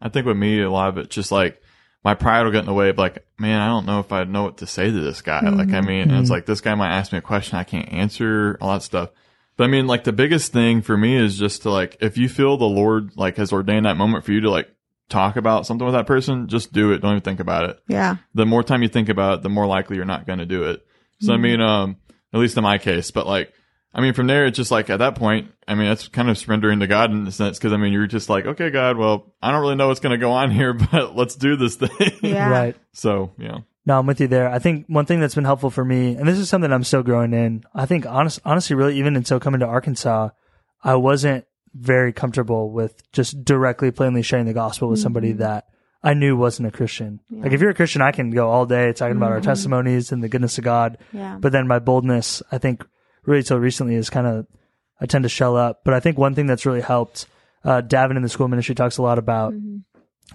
I 0.00 0.08
think 0.08 0.26
with 0.26 0.36
me, 0.36 0.60
a 0.60 0.70
lot 0.70 0.88
of 0.88 0.98
it 0.98 1.10
just 1.10 1.32
like 1.32 1.60
my 2.04 2.14
pride 2.14 2.44
will 2.44 2.52
get 2.52 2.60
in 2.60 2.66
the 2.66 2.74
way 2.74 2.90
of 2.90 2.98
like, 2.98 3.26
man, 3.38 3.60
I 3.60 3.66
don't 3.66 3.86
know 3.86 3.98
if 3.98 4.12
I 4.12 4.24
know 4.24 4.44
what 4.44 4.58
to 4.58 4.66
say 4.66 4.90
to 4.90 5.00
this 5.00 5.22
guy. 5.22 5.40
Like, 5.40 5.68
I 5.68 5.72
mm-hmm. 5.72 5.86
mean, 5.86 6.00
and 6.02 6.12
it's 6.12 6.24
mm-hmm. 6.24 6.32
like 6.34 6.46
this 6.46 6.60
guy 6.60 6.74
might 6.74 6.96
ask 6.96 7.10
me 7.10 7.18
a 7.18 7.22
question 7.22 7.58
I 7.58 7.64
can't 7.64 7.92
answer, 7.92 8.56
all 8.60 8.74
that 8.74 8.82
stuff. 8.82 9.10
But 9.56 9.64
I 9.64 9.66
mean, 9.68 9.86
like 9.86 10.04
the 10.04 10.12
biggest 10.12 10.52
thing 10.52 10.82
for 10.82 10.96
me 10.96 11.16
is 11.16 11.36
just 11.36 11.62
to 11.62 11.70
like, 11.70 11.96
if 12.00 12.16
you 12.16 12.28
feel 12.28 12.56
the 12.56 12.64
Lord 12.64 13.16
like 13.16 13.38
has 13.38 13.52
ordained 13.52 13.86
that 13.86 13.96
moment 13.96 14.24
for 14.24 14.32
you 14.32 14.42
to 14.42 14.50
like 14.50 14.68
talk 15.08 15.36
about 15.36 15.66
something 15.66 15.84
with 15.84 15.94
that 15.94 16.06
person, 16.06 16.46
just 16.46 16.72
do 16.72 16.92
it. 16.92 16.98
Don't 16.98 17.12
even 17.12 17.22
think 17.22 17.40
about 17.40 17.70
it. 17.70 17.80
Yeah. 17.88 18.16
The 18.34 18.46
more 18.46 18.62
time 18.62 18.82
you 18.82 18.88
think 18.88 19.08
about 19.08 19.38
it, 19.38 19.42
the 19.42 19.48
more 19.48 19.66
likely 19.66 19.96
you're 19.96 20.04
not 20.04 20.26
going 20.26 20.38
to 20.38 20.46
do 20.46 20.64
it. 20.64 20.86
So 21.20 21.32
I 21.32 21.36
mm-hmm. 21.36 21.42
mean, 21.42 21.60
um, 21.60 21.96
at 22.32 22.38
least 22.38 22.56
in 22.56 22.62
my 22.62 22.78
case, 22.78 23.10
but 23.10 23.26
like, 23.26 23.52
I 23.96 24.02
mean, 24.02 24.12
from 24.12 24.26
there, 24.26 24.44
it's 24.44 24.58
just 24.58 24.70
like 24.70 24.90
at 24.90 24.98
that 24.98 25.14
point, 25.14 25.50
I 25.66 25.74
mean, 25.74 25.88
that's 25.88 26.08
kind 26.08 26.28
of 26.28 26.36
surrendering 26.36 26.80
to 26.80 26.86
God 26.86 27.10
in 27.12 27.26
a 27.26 27.32
sense. 27.32 27.58
Cause 27.58 27.72
I 27.72 27.78
mean, 27.78 27.94
you're 27.94 28.06
just 28.06 28.28
like, 28.28 28.44
okay, 28.44 28.68
God, 28.68 28.98
well, 28.98 29.34
I 29.40 29.50
don't 29.50 29.62
really 29.62 29.74
know 29.74 29.88
what's 29.88 30.00
going 30.00 30.10
to 30.10 30.18
go 30.18 30.32
on 30.32 30.50
here, 30.50 30.74
but 30.92 31.16
let's 31.16 31.34
do 31.34 31.56
this 31.56 31.76
thing. 31.76 32.12
Yeah. 32.22 32.50
Right. 32.56 32.76
So, 32.92 33.32
yeah. 33.38 33.60
No, 33.86 33.98
I'm 33.98 34.06
with 34.06 34.20
you 34.20 34.26
there. 34.26 34.50
I 34.50 34.58
think 34.58 34.84
one 34.88 35.06
thing 35.06 35.20
that's 35.20 35.34
been 35.34 35.44
helpful 35.44 35.70
for 35.70 35.84
me, 35.84 36.14
and 36.14 36.28
this 36.28 36.38
is 36.38 36.48
something 36.48 36.70
I'm 36.70 36.84
still 36.84 37.02
growing 37.02 37.32
in. 37.32 37.64
I 37.74 37.86
think 37.86 38.04
honest, 38.04 38.40
honestly, 38.44 38.76
really, 38.76 38.98
even 38.98 39.16
until 39.16 39.40
coming 39.40 39.60
to 39.60 39.66
Arkansas, 39.66 40.30
I 40.82 40.96
wasn't 40.96 41.46
very 41.72 42.12
comfortable 42.12 42.70
with 42.70 43.00
just 43.12 43.44
directly, 43.44 43.92
plainly 43.92 44.22
sharing 44.22 44.46
the 44.46 44.52
gospel 44.52 44.88
with 44.88 44.98
somebody 44.98 45.30
mm-hmm. 45.30 45.38
that 45.38 45.66
I 46.02 46.14
knew 46.14 46.36
wasn't 46.36 46.68
a 46.68 46.72
Christian. 46.72 47.20
Like 47.30 47.52
if 47.52 47.60
you're 47.60 47.70
a 47.70 47.74
Christian, 47.74 48.02
I 48.02 48.12
can 48.12 48.30
go 48.30 48.50
all 48.50 48.66
day 48.66 48.92
talking 48.92 49.16
about 49.16 49.32
our 49.32 49.38
mm-hmm. 49.38 49.46
testimonies 49.46 50.12
and 50.12 50.22
the 50.22 50.28
goodness 50.28 50.58
of 50.58 50.64
God. 50.64 50.98
Yeah. 51.12 51.38
But 51.40 51.52
then 51.52 51.66
my 51.66 51.78
boldness, 51.78 52.42
I 52.52 52.58
think, 52.58 52.84
really 53.26 53.42
till 53.42 53.58
recently 53.58 53.94
is 53.94 54.10
kind 54.10 54.26
of, 54.26 54.46
I 55.00 55.06
tend 55.06 55.24
to 55.24 55.28
shell 55.28 55.56
up. 55.56 55.82
But 55.84 55.94
I 55.94 56.00
think 56.00 56.16
one 56.16 56.34
thing 56.34 56.46
that's 56.46 56.66
really 56.66 56.80
helped, 56.80 57.26
uh, 57.64 57.82
Davin 57.82 58.16
in 58.16 58.22
the 58.22 58.28
school 58.28 58.48
ministry 58.48 58.74
talks 58.74 58.98
a 58.98 59.02
lot 59.02 59.18
about, 59.18 59.52
mm-hmm. 59.52 59.78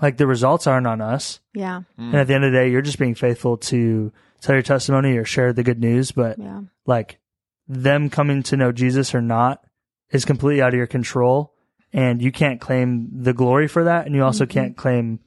like 0.02 0.18
the 0.18 0.28
results 0.28 0.68
aren't 0.68 0.88
on 0.88 1.02
us. 1.02 1.40
Yeah. 1.54 1.82
Mm. 2.00 2.12
And 2.12 2.16
at 2.16 2.28
the 2.28 2.34
end 2.34 2.44
of 2.44 2.52
the 2.52 2.58
day, 2.58 2.70
you're 2.70 2.82
just 2.82 3.00
being 3.00 3.16
faithful 3.16 3.58
to 3.58 4.12
tell 4.42 4.56
your 4.56 4.62
testimony 4.62 5.18
or 5.18 5.26
share 5.26 5.54
the 5.54 5.64
good 5.64 5.80
news. 5.80 6.12
But 6.12 6.38
Yeah. 6.38 6.62
like 6.86 7.20
them 7.68 8.10
coming 8.10 8.44
to 8.44 8.58
know 8.58 8.72
Jesus 8.72 9.16
or 9.16 9.22
not 9.22 9.64
is 10.12 10.26
completely 10.26 10.62
out 10.62 10.74
of 10.74 10.78
your 10.78 10.88
control. 10.88 11.54
And 11.94 12.22
you 12.22 12.32
can't 12.32 12.62
claim 12.62 13.10
the 13.12 13.34
glory 13.34 13.68
for 13.68 13.84
that. 13.86 14.06
And 14.06 14.16
you 14.16 14.24
also 14.24 14.46
mm-hmm. 14.46 14.52
can't 14.52 14.78
claim 14.78 15.20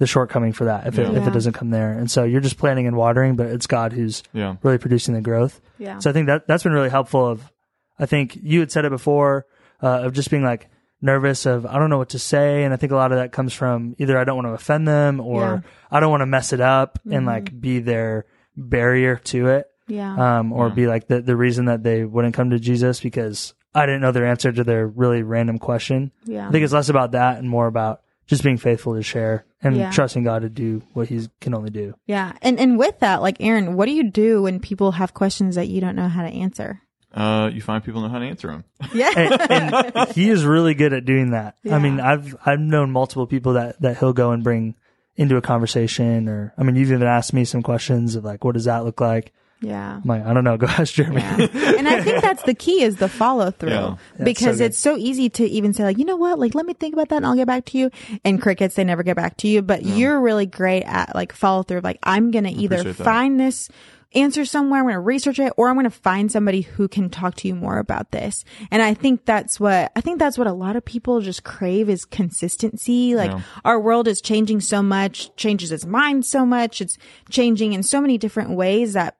the 0.00 0.06
shortcoming 0.06 0.52
for 0.52 0.64
that 0.64 0.86
if 0.88 0.98
it, 0.98 1.06
if 1.08 1.12
Yeah. 1.14 1.28
it 1.28 1.32
doesn't 1.32 1.52
come 1.52 1.70
there. 1.70 1.92
And 1.92 2.10
so 2.10 2.24
you're 2.24 2.40
just 2.40 2.58
planting 2.58 2.88
and 2.88 2.96
watering, 2.96 3.36
but 3.36 3.46
it's 3.46 3.66
God 3.68 3.92
who's 3.92 4.22
Yeah. 4.32 4.56
really 4.64 4.78
producing 4.78 5.14
the 5.14 5.20
growth. 5.20 5.60
Yeah. 5.78 5.98
So 6.00 6.10
I 6.10 6.12
think 6.12 6.26
that 6.26 6.48
that's 6.48 6.62
been 6.64 6.72
really 6.72 6.88
helpful. 6.90 7.24
Of 7.26 7.52
I 7.98 8.06
think 8.06 8.36
you 8.42 8.60
had 8.60 8.72
said 8.72 8.84
it 8.84 8.90
before 8.90 9.46
uh, 9.82 10.00
of 10.04 10.12
just 10.14 10.30
being 10.30 10.42
like 10.42 10.68
nervous 11.02 11.46
of 11.46 11.64
I 11.66 11.78
don't 11.78 11.90
know 11.90 11.98
what 11.98 12.08
to 12.10 12.18
say, 12.18 12.64
and 12.64 12.72
I 12.74 12.76
think 12.76 12.92
a 12.92 12.96
lot 12.96 13.12
of 13.12 13.18
that 13.18 13.30
comes 13.32 13.52
from 13.54 13.94
either 13.98 14.18
I 14.18 14.24
don't 14.24 14.36
want 14.36 14.48
to 14.48 14.52
offend 14.54 14.88
them 14.88 15.20
or 15.20 15.40
Yeah. 15.42 15.60
I 15.90 16.00
don't 16.00 16.10
want 16.10 16.22
to 16.22 16.26
mess 16.26 16.52
it 16.52 16.60
up 16.60 16.98
and 17.10 17.26
like 17.26 17.58
be 17.60 17.78
their 17.80 18.24
barrier 18.56 19.16
to 19.16 19.48
it, 19.48 19.66
yeah. 19.86 20.38
um, 20.38 20.52
or 20.52 20.70
be 20.70 20.86
like 20.86 21.08
the 21.08 21.20
the 21.20 21.36
reason 21.36 21.66
that 21.66 21.82
they 21.82 22.04
wouldn't 22.04 22.34
come 22.34 22.50
to 22.50 22.58
Jesus 22.58 23.00
because 23.00 23.54
I 23.74 23.86
didn't 23.86 24.00
know 24.00 24.12
their 24.12 24.26
answer 24.26 24.50
to 24.50 24.64
their 24.64 24.86
really 24.86 25.22
random 25.22 25.58
question. 25.58 26.10
yeah. 26.24 26.48
I 26.48 26.50
think 26.50 26.64
it's 26.64 26.72
less 26.72 26.88
about 26.88 27.12
that 27.12 27.38
and 27.38 27.48
more 27.48 27.66
about 27.66 28.00
just 28.30 28.42
being 28.42 28.56
faithful 28.56 28.94
to 28.94 29.02
share 29.02 29.44
and 29.62 29.76
Yeah. 29.76 29.90
trusting 29.90 30.22
God 30.24 30.40
to 30.42 30.48
do 30.48 30.82
what 30.94 31.08
He 31.08 31.28
can 31.42 31.52
only 31.52 31.68
do. 31.70 31.94
yeah. 32.06 32.32
And, 32.40 32.58
and 32.58 32.78
with 32.78 32.98
that, 33.00 33.20
like 33.20 33.36
Aaron, 33.40 33.74
what 33.74 33.86
do 33.86 33.92
you 33.92 34.04
do 34.10 34.40
when 34.42 34.60
people 34.60 34.92
have 34.92 35.12
questions 35.12 35.56
that 35.56 35.68
you 35.68 35.80
don't 35.82 35.96
know 35.96 36.08
how 36.08 36.22
to 36.22 36.28
answer? 36.28 36.80
Uh, 37.12 37.50
you 37.52 37.60
find 37.60 37.82
people 37.82 38.00
know 38.00 38.08
how 38.08 38.20
to 38.20 38.24
answer 38.24 38.46
them. 38.48 38.64
Yeah. 38.94 39.10
and, 39.16 39.50
and 39.50 40.08
he 40.12 40.30
is 40.30 40.44
really 40.44 40.74
good 40.74 40.92
at 40.92 41.04
doing 41.04 41.32
that. 41.32 41.56
Yeah. 41.64 41.74
I 41.74 41.78
mean, 41.80 41.98
I've 42.00 42.36
I've 42.46 42.60
known 42.60 42.92
multiple 42.92 43.26
people 43.26 43.54
that 43.54 43.80
that 43.82 43.98
he'll 43.98 44.12
go 44.12 44.30
and 44.30 44.44
bring 44.44 44.76
into 45.16 45.36
a 45.36 45.42
conversation, 45.42 46.28
or 46.28 46.54
I 46.56 46.62
mean, 46.62 46.76
you've 46.76 46.92
even 46.92 47.02
asked 47.06 47.32
me 47.34 47.44
some 47.44 47.62
questions 47.62 48.14
of 48.14 48.24
like, 48.24 48.44
what 48.44 48.54
does 48.54 48.64
that 48.66 48.84
look 48.84 49.00
like? 49.00 49.32
Yeah. 49.62 49.96
I'm 49.96 50.02
like, 50.04 50.24
I 50.24 50.32
don't 50.32 50.44
know. 50.44 50.56
Go 50.58 50.66
ask 50.66 50.94
Jeremy. 50.94 51.20
Yeah. 51.20 51.74
and 51.78 51.86
I 51.88 52.02
think 52.02 52.22
that's 52.22 52.42
the 52.44 52.54
key 52.54 52.82
is 52.82 52.96
the 52.96 53.08
follow 53.08 53.50
through 53.50 53.70
Yeah. 53.70 53.96
Because 54.22 54.58
so 54.58 54.64
it's 54.64 54.78
so 54.78 54.96
easy 54.96 55.28
to 55.30 55.44
even 55.46 55.72
say 55.74 55.84
like, 55.84 55.98
you 55.98 56.04
know 56.04 56.16
what, 56.16 56.38
like 56.38 56.54
let 56.54 56.66
me 56.66 56.74
think 56.74 56.94
about 56.94 57.08
that 57.10 57.16
and 57.16 57.26
I'll 57.26 57.36
get 57.36 57.46
back 57.46 57.64
to 57.66 57.78
you. 57.78 57.90
And 58.24 58.40
crickets, 58.40 58.74
they 58.74 58.84
never 58.84 59.02
get 59.02 59.16
back 59.16 59.36
to 59.38 59.48
you, 59.48 59.62
but 59.62 59.84
you're 59.84 60.20
really 60.20 60.46
great 60.46 60.82
at 60.84 61.14
like 61.14 61.32
follow 61.32 61.62
through. 61.62 61.80
Like 61.80 61.98
I'm 62.02 62.30
going 62.30 62.44
to 62.44 62.50
either 62.50 62.92
find 62.94 63.38
this 63.38 63.68
answer 64.12 64.44
somewhere, 64.44 64.80
I'm 64.80 64.86
going 64.86 64.94
to 64.94 65.00
research 65.00 65.38
it 65.38 65.52
or 65.56 65.68
I'm 65.68 65.76
going 65.76 65.84
to 65.84 65.90
find 65.90 66.32
somebody 66.32 66.62
who 66.62 66.88
can 66.88 67.10
talk 67.10 67.36
to 67.36 67.48
you 67.48 67.54
more 67.54 67.78
about 67.78 68.10
this. 68.10 68.44
And 68.72 68.82
I 68.82 68.92
think 68.92 69.24
that's 69.24 69.60
what, 69.60 69.92
I 69.94 70.00
think 70.00 70.18
that's 70.18 70.36
what 70.36 70.48
a 70.48 70.52
lot 70.52 70.74
of 70.74 70.84
people 70.84 71.20
just 71.20 71.44
crave 71.44 71.88
is 71.88 72.04
consistency. 72.04 73.14
Like 73.14 73.30
Yeah. 73.30 73.42
our 73.64 73.78
world 73.78 74.08
is 74.08 74.20
changing 74.20 74.62
so 74.62 74.82
much, 74.82 75.34
changes 75.36 75.70
its 75.70 75.86
mind 75.86 76.26
so 76.26 76.44
much. 76.44 76.80
It's 76.80 76.98
changing 77.30 77.72
in 77.72 77.82
so 77.84 78.00
many 78.00 78.18
different 78.18 78.50
ways 78.56 78.94
that 78.94 79.16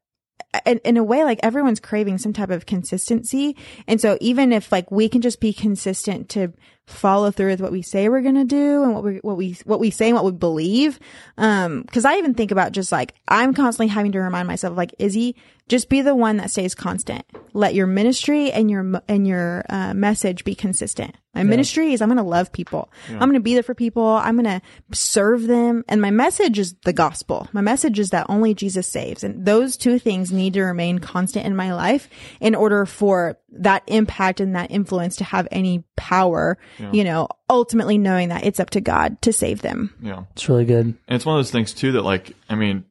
in, 0.67 0.79
in 0.85 0.97
a 0.97 1.05
way, 1.05 1.25
like 1.25 1.41
everyone's 1.43 1.81
craving 1.81 2.19
some 2.19 2.33
type 2.33 2.51
of 2.51 2.67
consistency. 2.67 3.57
And 3.87 4.01
so 4.01 4.19
even 4.21 4.53
if 4.53 4.73
like 4.73 4.91
we 4.91 5.09
can 5.09 5.21
just 5.21 5.41
be 5.41 5.53
consistent 5.53 6.29
to 6.31 6.53
follow 6.91 7.31
through 7.31 7.51
with 7.51 7.61
what 7.61 7.73
we 7.73 7.83
say 7.83 8.09
we're 8.09 8.21
going 8.21 8.35
to 8.35 8.45
do 8.45 8.83
and 8.85 8.95
what 8.95 9.05
we, 9.05 9.17
what 9.19 9.37
we, 9.37 9.57
what 9.65 9.81
we 9.81 9.91
say 9.91 10.07
and 10.09 10.15
what 10.15 10.25
we 10.25 10.33
believe. 10.33 10.99
Um, 11.39 11.85
cause 11.85 12.05
I 12.05 12.17
even 12.17 12.35
think 12.35 12.51
about 12.51 12.73
just 12.73 12.93
like, 12.93 13.15
I'm 13.29 13.55
constantly 13.55 13.89
having 13.89 14.13
to 14.13 14.21
remind 14.21 14.49
myself 14.49 14.77
like, 14.77 14.95
Izzy, 14.99 15.37
just 15.69 15.89
be 15.89 16.03
the 16.03 16.15
one 16.15 16.39
that 16.39 16.51
stays 16.51 16.75
constant. 16.75 17.25
Let 17.53 17.75
your 17.75 17.87
ministry 17.87 18.51
and 18.51 18.71
your, 18.71 19.03
and 19.09 19.27
your, 19.27 19.65
uh, 19.69 19.95
message 19.95 20.45
be 20.45 20.55
consistent. 20.55 21.17
My 21.35 21.45
ministry 21.45 21.93
is 21.93 22.03
I'm 22.03 22.09
going 22.09 22.17
to 22.17 22.25
love 22.25 22.51
people. 22.51 22.91
I'm 23.09 23.19
going 23.19 23.35
to 23.35 23.41
be 23.41 23.55
there 23.55 23.63
for 23.63 23.75
people. 23.75 24.05
I'm 24.05 24.35
going 24.37 24.61
to 24.61 24.63
serve 24.93 25.47
them. 25.47 25.85
And 25.89 26.03
my 26.03 26.11
message 26.11 26.59
is 26.59 26.75
the 26.85 26.93
gospel. 26.93 27.49
My 27.53 27.61
message 27.61 28.01
is 28.01 28.11
that 28.11 28.27
only 28.29 28.53
Jesus 28.53 28.89
saves. 28.89 29.23
And 29.23 29.47
those 29.47 29.77
two 29.77 30.01
things 30.01 30.33
need 30.33 30.55
to 30.55 30.63
remain 30.63 30.99
constant 30.99 31.47
in 31.47 31.55
my 31.55 31.73
life 31.73 32.09
in 32.41 32.57
order 32.57 32.85
for 32.85 33.39
that 33.53 33.83
impact 33.87 34.41
and 34.41 34.55
that 34.55 34.71
influence 34.71 35.17
to 35.17 35.25
have 35.25 35.49
any 35.51 35.85
power, 35.97 36.59
you 36.93 37.05
know, 37.05 37.29
ultimately 37.49 37.99
knowing 37.99 38.29
that 38.29 38.45
it's 38.45 38.61
up 38.61 38.71
to 38.71 38.81
God 38.81 39.21
to 39.23 39.33
save 39.33 39.63
them. 39.63 39.95
Yeah. 40.01 40.25
It's 40.33 40.49
really 40.49 40.65
good. 40.65 40.87
And 40.87 40.99
it's 41.09 41.27
one 41.27 41.37
of 41.37 41.39
those 41.39 41.51
things 41.51 41.73
too 41.73 41.93
that 41.93 42.03
like, 42.03 42.37
I 42.49 42.55
mean, 42.55 42.85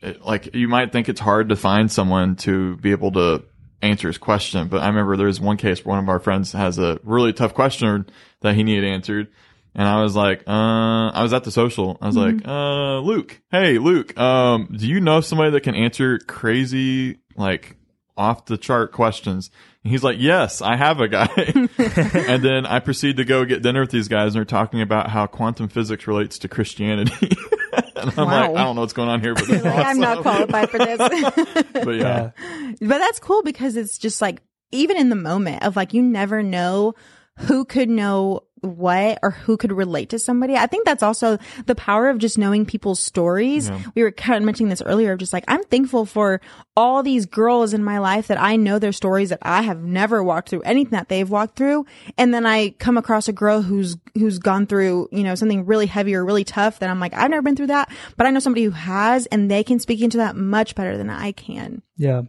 it, 0.00 0.22
like 0.22 0.54
you 0.54 0.68
might 0.68 0.92
think 0.92 1.08
it's 1.08 1.20
hard 1.20 1.48
to 1.48 1.56
find 1.56 1.90
someone 1.90 2.36
to 2.36 2.76
be 2.76 2.92
able 2.92 3.12
to 3.12 3.42
answer 3.82 4.08
his 4.08 4.18
question, 4.18 4.68
but 4.68 4.82
I 4.82 4.88
remember 4.88 5.16
there 5.16 5.26
was 5.26 5.40
one 5.40 5.56
case 5.56 5.84
where 5.84 5.96
one 5.96 6.02
of 6.02 6.08
our 6.08 6.20
friends 6.20 6.52
has 6.52 6.78
a 6.78 7.00
really 7.02 7.32
tough 7.32 7.54
question 7.54 8.06
that 8.40 8.54
he 8.54 8.62
needed 8.62 8.84
answered. 8.84 9.28
And 9.74 9.86
I 9.86 10.02
was 10.02 10.16
like, 10.16 10.40
uh, 10.48 11.10
I 11.10 11.22
was 11.22 11.32
at 11.32 11.44
the 11.44 11.52
social. 11.52 11.98
I 12.00 12.06
was 12.06 12.16
like, 12.16 12.46
uh, 12.46 12.98
Luke, 12.98 13.40
hey, 13.52 13.78
Luke, 13.78 14.18
um, 14.18 14.74
do 14.76 14.88
you 14.88 15.00
know 15.00 15.20
somebody 15.20 15.52
that 15.52 15.60
can 15.60 15.76
answer 15.76 16.18
crazy, 16.18 17.18
like 17.36 17.76
off 18.18 18.44
the 18.46 18.58
chart 18.58 18.92
questions? 18.92 19.50
And 19.84 19.92
he's 19.92 20.02
like, 20.02 20.16
yes, 20.18 20.60
I 20.60 20.76
have 20.76 21.00
a 21.00 21.08
guy. 21.08 21.28
and 21.78 22.42
then 22.42 22.66
I 22.66 22.80
proceed 22.80 23.16
to 23.16 23.24
go 23.24 23.44
get 23.44 23.62
dinner 23.62 23.80
with 23.80 23.90
these 23.90 24.08
guys 24.08 24.34
and 24.34 24.34
they're 24.34 24.44
talking 24.44 24.82
about 24.82 25.08
how 25.08 25.26
quantum 25.26 25.68
physics 25.68 26.06
relates 26.06 26.38
to 26.40 26.48
Christianity. 26.48 27.34
and 27.96 28.10
I'm 28.18 28.26
Wow. 28.26 28.26
like, 28.26 28.50
I 28.50 28.64
don't 28.64 28.74
know 28.74 28.82
what's 28.82 28.92
going 28.92 29.08
on 29.08 29.20
here, 29.20 29.34
but 29.34 29.48
Like, 29.48 29.64
I'm 29.64 30.00
not 30.00 30.22
qualified 30.22 30.68
for 30.70 30.78
this. 30.78 30.98
But 30.98 31.94
yeah. 31.94 32.30
Yeah. 32.40 32.72
But 32.80 32.98
that's 32.98 33.20
cool 33.20 33.42
because 33.42 33.76
it's 33.76 33.96
just 33.98 34.20
like, 34.20 34.42
even 34.72 34.96
in 34.98 35.08
the 35.08 35.16
moment 35.16 35.62
of 35.62 35.76
like, 35.76 35.94
you 35.94 36.02
never 36.02 36.42
know 36.42 36.94
who 37.38 37.64
could 37.64 37.88
know 37.88 38.40
what 38.60 39.18
or 39.22 39.30
who 39.30 39.56
could 39.56 39.72
relate 39.72 40.10
to 40.10 40.18
somebody. 40.18 40.56
I 40.56 40.66
think 40.66 40.84
that's 40.84 41.02
also 41.02 41.38
the 41.66 41.74
power 41.74 42.08
of 42.08 42.18
just 42.18 42.38
knowing 42.38 42.66
people's 42.66 43.00
stories. 43.00 43.70
We 43.94 44.02
were 44.02 44.10
kind 44.10 44.36
of 44.36 44.44
mentioning 44.44 44.70
this 44.70 44.82
earlier 44.82 45.12
of 45.12 45.18
just 45.18 45.32
like, 45.32 45.44
I'm 45.48 45.64
thankful 45.64 46.06
for 46.06 46.40
all 46.76 47.02
these 47.02 47.26
girls 47.26 47.74
in 47.74 47.82
my 47.82 47.98
life 47.98 48.28
that 48.28 48.40
I 48.40 48.56
know 48.56 48.78
their 48.78 48.92
stories 48.92 49.30
that 49.30 49.40
I 49.42 49.62
have 49.62 49.82
never 49.82 50.22
walked 50.22 50.48
through 50.48 50.62
anything 50.62 50.92
that 50.92 51.08
they've 51.08 51.28
walked 51.28 51.56
through. 51.56 51.86
And 52.16 52.32
then 52.32 52.46
I 52.46 52.70
come 52.70 52.96
across 52.96 53.28
a 53.28 53.32
girl 53.32 53.62
who's, 53.62 53.96
who's 54.14 54.38
gone 54.38 54.66
through, 54.66 55.08
you 55.10 55.24
know, 55.24 55.34
something 55.34 55.66
really 55.66 55.86
heavy 55.86 56.14
or 56.14 56.24
really 56.24 56.44
tough 56.44 56.78
that 56.78 56.90
I'm 56.90 57.00
like, 57.00 57.14
I've 57.14 57.30
never 57.30 57.42
been 57.42 57.56
through 57.56 57.68
that, 57.68 57.90
but 58.16 58.26
I 58.26 58.30
know 58.30 58.40
somebody 58.40 58.64
who 58.64 58.70
has 58.70 59.26
and 59.26 59.50
they 59.50 59.64
can 59.64 59.78
speak 59.78 60.00
into 60.00 60.18
that 60.18 60.36
much 60.36 60.74
better 60.74 60.96
than 60.96 61.10
I 61.10 61.32
can. 61.32 61.82
Yeah. 61.96 62.22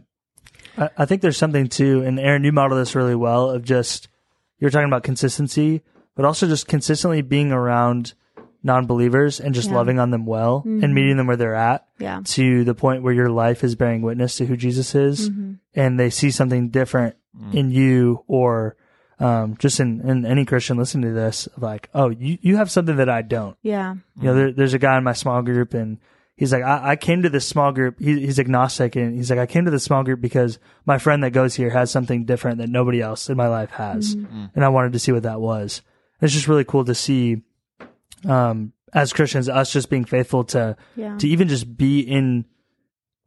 I, 0.76 0.90
I 0.98 1.04
think 1.06 1.22
there's 1.22 1.36
something 1.36 1.68
too, 1.68 2.02
and 2.02 2.18
Aaron, 2.18 2.44
you 2.44 2.52
model 2.52 2.78
this 2.78 2.94
really 2.94 3.14
well 3.14 3.50
of 3.50 3.64
just, 3.64 4.08
you're 4.58 4.70
talking 4.70 4.88
about 4.88 5.02
consistency, 5.02 5.82
but 6.20 6.26
also 6.26 6.46
just 6.46 6.68
consistently 6.68 7.22
being 7.22 7.50
around 7.50 8.12
non 8.62 8.84
believers 8.84 9.40
and 9.40 9.54
just 9.54 9.70
Yeah. 9.70 9.76
loving 9.76 9.98
on 9.98 10.10
them 10.10 10.26
well 10.26 10.60
and 10.66 10.82
mm-hmm. 10.82 10.92
meeting 10.92 11.16
them 11.16 11.26
where 11.26 11.38
they're 11.38 11.54
at 11.54 11.86
Yeah. 11.98 12.20
to 12.22 12.62
the 12.62 12.74
point 12.74 13.02
where 13.02 13.14
your 13.14 13.30
life 13.30 13.64
is 13.64 13.74
bearing 13.74 14.02
witness 14.02 14.36
to 14.36 14.44
who 14.44 14.54
Jesus 14.54 14.94
is 14.94 15.30
mm-hmm. 15.30 15.52
and 15.74 15.98
they 15.98 16.10
see 16.10 16.30
something 16.30 16.68
different 16.68 17.16
mm. 17.34 17.54
in 17.54 17.70
you 17.70 18.22
or 18.26 18.76
um, 19.18 19.56
just 19.58 19.80
in, 19.80 20.06
in 20.06 20.26
any 20.26 20.44
Christian 20.44 20.76
listening 20.76 21.08
to 21.08 21.14
this, 21.14 21.48
like, 21.56 21.88
oh, 21.94 22.10
you, 22.10 22.36
you 22.42 22.56
have 22.58 22.70
something 22.70 22.96
that 22.96 23.08
I 23.08 23.22
don't. 23.22 23.56
Yeah. 23.62 23.94
You 24.16 24.22
know, 24.22 24.34
there, 24.34 24.50
mm. 24.50 24.56
there's 24.56 24.74
a 24.74 24.78
guy 24.78 24.98
in 24.98 25.04
my 25.04 25.14
small 25.14 25.40
group 25.40 25.72
and 25.72 25.96
he's 26.36 26.52
like, 26.52 26.64
I, 26.64 26.90
I 26.90 26.96
came 26.96 27.22
to 27.22 27.30
this 27.30 27.48
small 27.48 27.72
group. 27.72 27.98
He, 27.98 28.20
he's 28.26 28.38
agnostic 28.38 28.94
and 28.94 29.16
he's 29.16 29.30
like, 29.30 29.38
I 29.38 29.46
came 29.46 29.64
to 29.64 29.70
this 29.70 29.84
small 29.84 30.04
group 30.04 30.20
because 30.20 30.58
my 30.84 30.98
friend 30.98 31.24
that 31.24 31.30
goes 31.30 31.54
here 31.54 31.70
has 31.70 31.90
something 31.90 32.26
different 32.26 32.58
that 32.58 32.68
nobody 32.68 33.00
else 33.00 33.30
in 33.30 33.38
my 33.38 33.48
life 33.48 33.70
has. 33.70 34.16
Mm-hmm. 34.16 34.36
Mm. 34.36 34.50
And 34.54 34.64
I 34.66 34.68
wanted 34.68 34.92
to 34.92 34.98
see 34.98 35.12
what 35.12 35.22
that 35.22 35.40
was. 35.40 35.80
It's 36.20 36.32
just 36.32 36.48
really 36.48 36.64
cool 36.64 36.84
to 36.84 36.94
see, 36.94 37.42
um, 38.28 38.72
as 38.92 39.12
Christians, 39.12 39.48
us 39.48 39.72
just 39.72 39.88
being 39.90 40.04
faithful 40.04 40.44
to, 40.44 40.76
Yeah. 40.96 41.16
to 41.18 41.28
even 41.28 41.48
just 41.48 41.76
be 41.76 42.00
in 42.00 42.44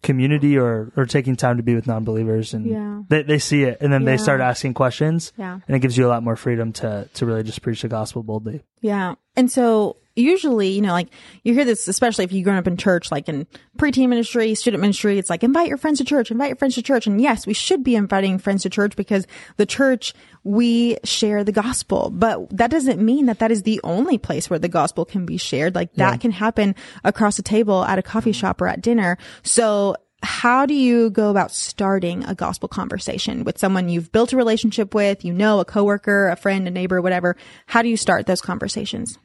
community 0.01 0.57
or, 0.57 0.91
or 0.97 1.05
taking 1.05 1.35
time 1.37 1.55
to 1.57 1.63
be 1.63 1.75
with 1.75 1.87
non-believers 1.87 2.53
and 2.53 2.65
Yeah. 2.65 3.01
they, 3.07 3.23
they 3.23 3.39
see 3.39 3.63
it 3.63 3.77
and 3.79 3.91
then 3.93 4.01
Yeah. 4.01 4.11
they 4.11 4.17
start 4.17 4.41
asking 4.41 4.73
questions 4.73 5.31
Yeah. 5.37 5.59
and 5.65 5.75
it 5.75 5.79
gives 5.79 5.97
you 5.97 6.05
a 6.05 6.09
lot 6.09 6.23
more 6.23 6.35
freedom 6.35 6.73
to, 6.73 7.07
to 7.13 7.25
really 7.25 7.43
just 7.43 7.61
preach 7.61 7.81
the 7.83 7.87
gospel 7.87 8.21
boldly. 8.21 8.63
Yeah. 8.81 9.15
And 9.37 9.49
so 9.49 9.95
usually, 10.15 10.69
you 10.69 10.81
know, 10.81 10.91
like 10.91 11.09
you 11.43 11.53
hear 11.53 11.65
this, 11.65 11.87
especially 11.87 12.25
if 12.25 12.31
you 12.31 12.43
grown 12.43 12.57
up 12.57 12.67
in 12.67 12.77
church, 12.77 13.11
like 13.11 13.27
in 13.27 13.47
preteen 13.77 14.09
ministry, 14.09 14.53
student 14.55 14.81
ministry, 14.81 15.17
it's 15.17 15.29
like 15.29 15.43
invite 15.43 15.67
your 15.67 15.77
friends 15.77 15.97
to 15.99 16.03
church, 16.03 16.31
invite 16.31 16.49
your 16.49 16.55
friends 16.55 16.75
to 16.75 16.81
church. 16.81 17.07
And 17.07 17.19
yes, 17.21 17.47
we 17.47 17.53
should 17.53 17.83
be 17.83 17.95
inviting 17.95 18.37
friends 18.37 18.63
to 18.63 18.69
church 18.69 18.95
because 18.95 19.25
the 19.57 19.65
church, 19.65 20.13
we 20.43 20.97
share 21.03 21.43
the 21.43 21.51
gospel, 21.51 22.09
but 22.11 22.55
that 22.55 22.69
doesn't 22.69 23.03
mean 23.03 23.25
that 23.27 23.39
that 23.39 23.51
is 23.51 23.63
the 23.63 23.79
only 23.83 24.17
place 24.17 24.49
where 24.49 24.59
the 24.59 24.69
gospel 24.69 25.05
can 25.05 25.25
be 25.25 25.37
shared. 25.37 25.73
Like 25.73 25.93
that 25.93 26.19
can 26.21 26.31
happen 26.31 26.75
across 27.03 27.39
a 27.39 27.43
table 27.43 27.83
at 27.83 27.99
a 27.99 28.03
coffee 28.03 28.33
shop 28.33 28.61
or 28.61 28.67
at 28.67 28.81
dinner. 28.81 29.17
So 29.41 29.95
how 30.21 30.65
do 30.65 30.73
you 30.73 31.09
go 31.09 31.29
about 31.29 31.51
starting 31.51 32.23
a 32.25 32.33
gospel 32.33 32.69
conversation 32.69 33.43
with 33.43 33.57
someone 33.57 33.89
you've 33.89 34.11
built 34.11 34.31
a 34.31 34.37
relationship 34.37 34.93
with, 34.93 35.25
you 35.25 35.33
know, 35.33 35.59
a 35.59 35.65
coworker, 35.65 36.29
a 36.29 36.35
friend, 36.35 36.67
a 36.67 36.71
neighbor, 36.71 37.01
whatever? 37.01 37.35
How 37.65 37.81
do 37.81 37.89
you 37.89 37.97
start 37.97 38.25
those 38.25 38.41
conversations? 38.41 39.17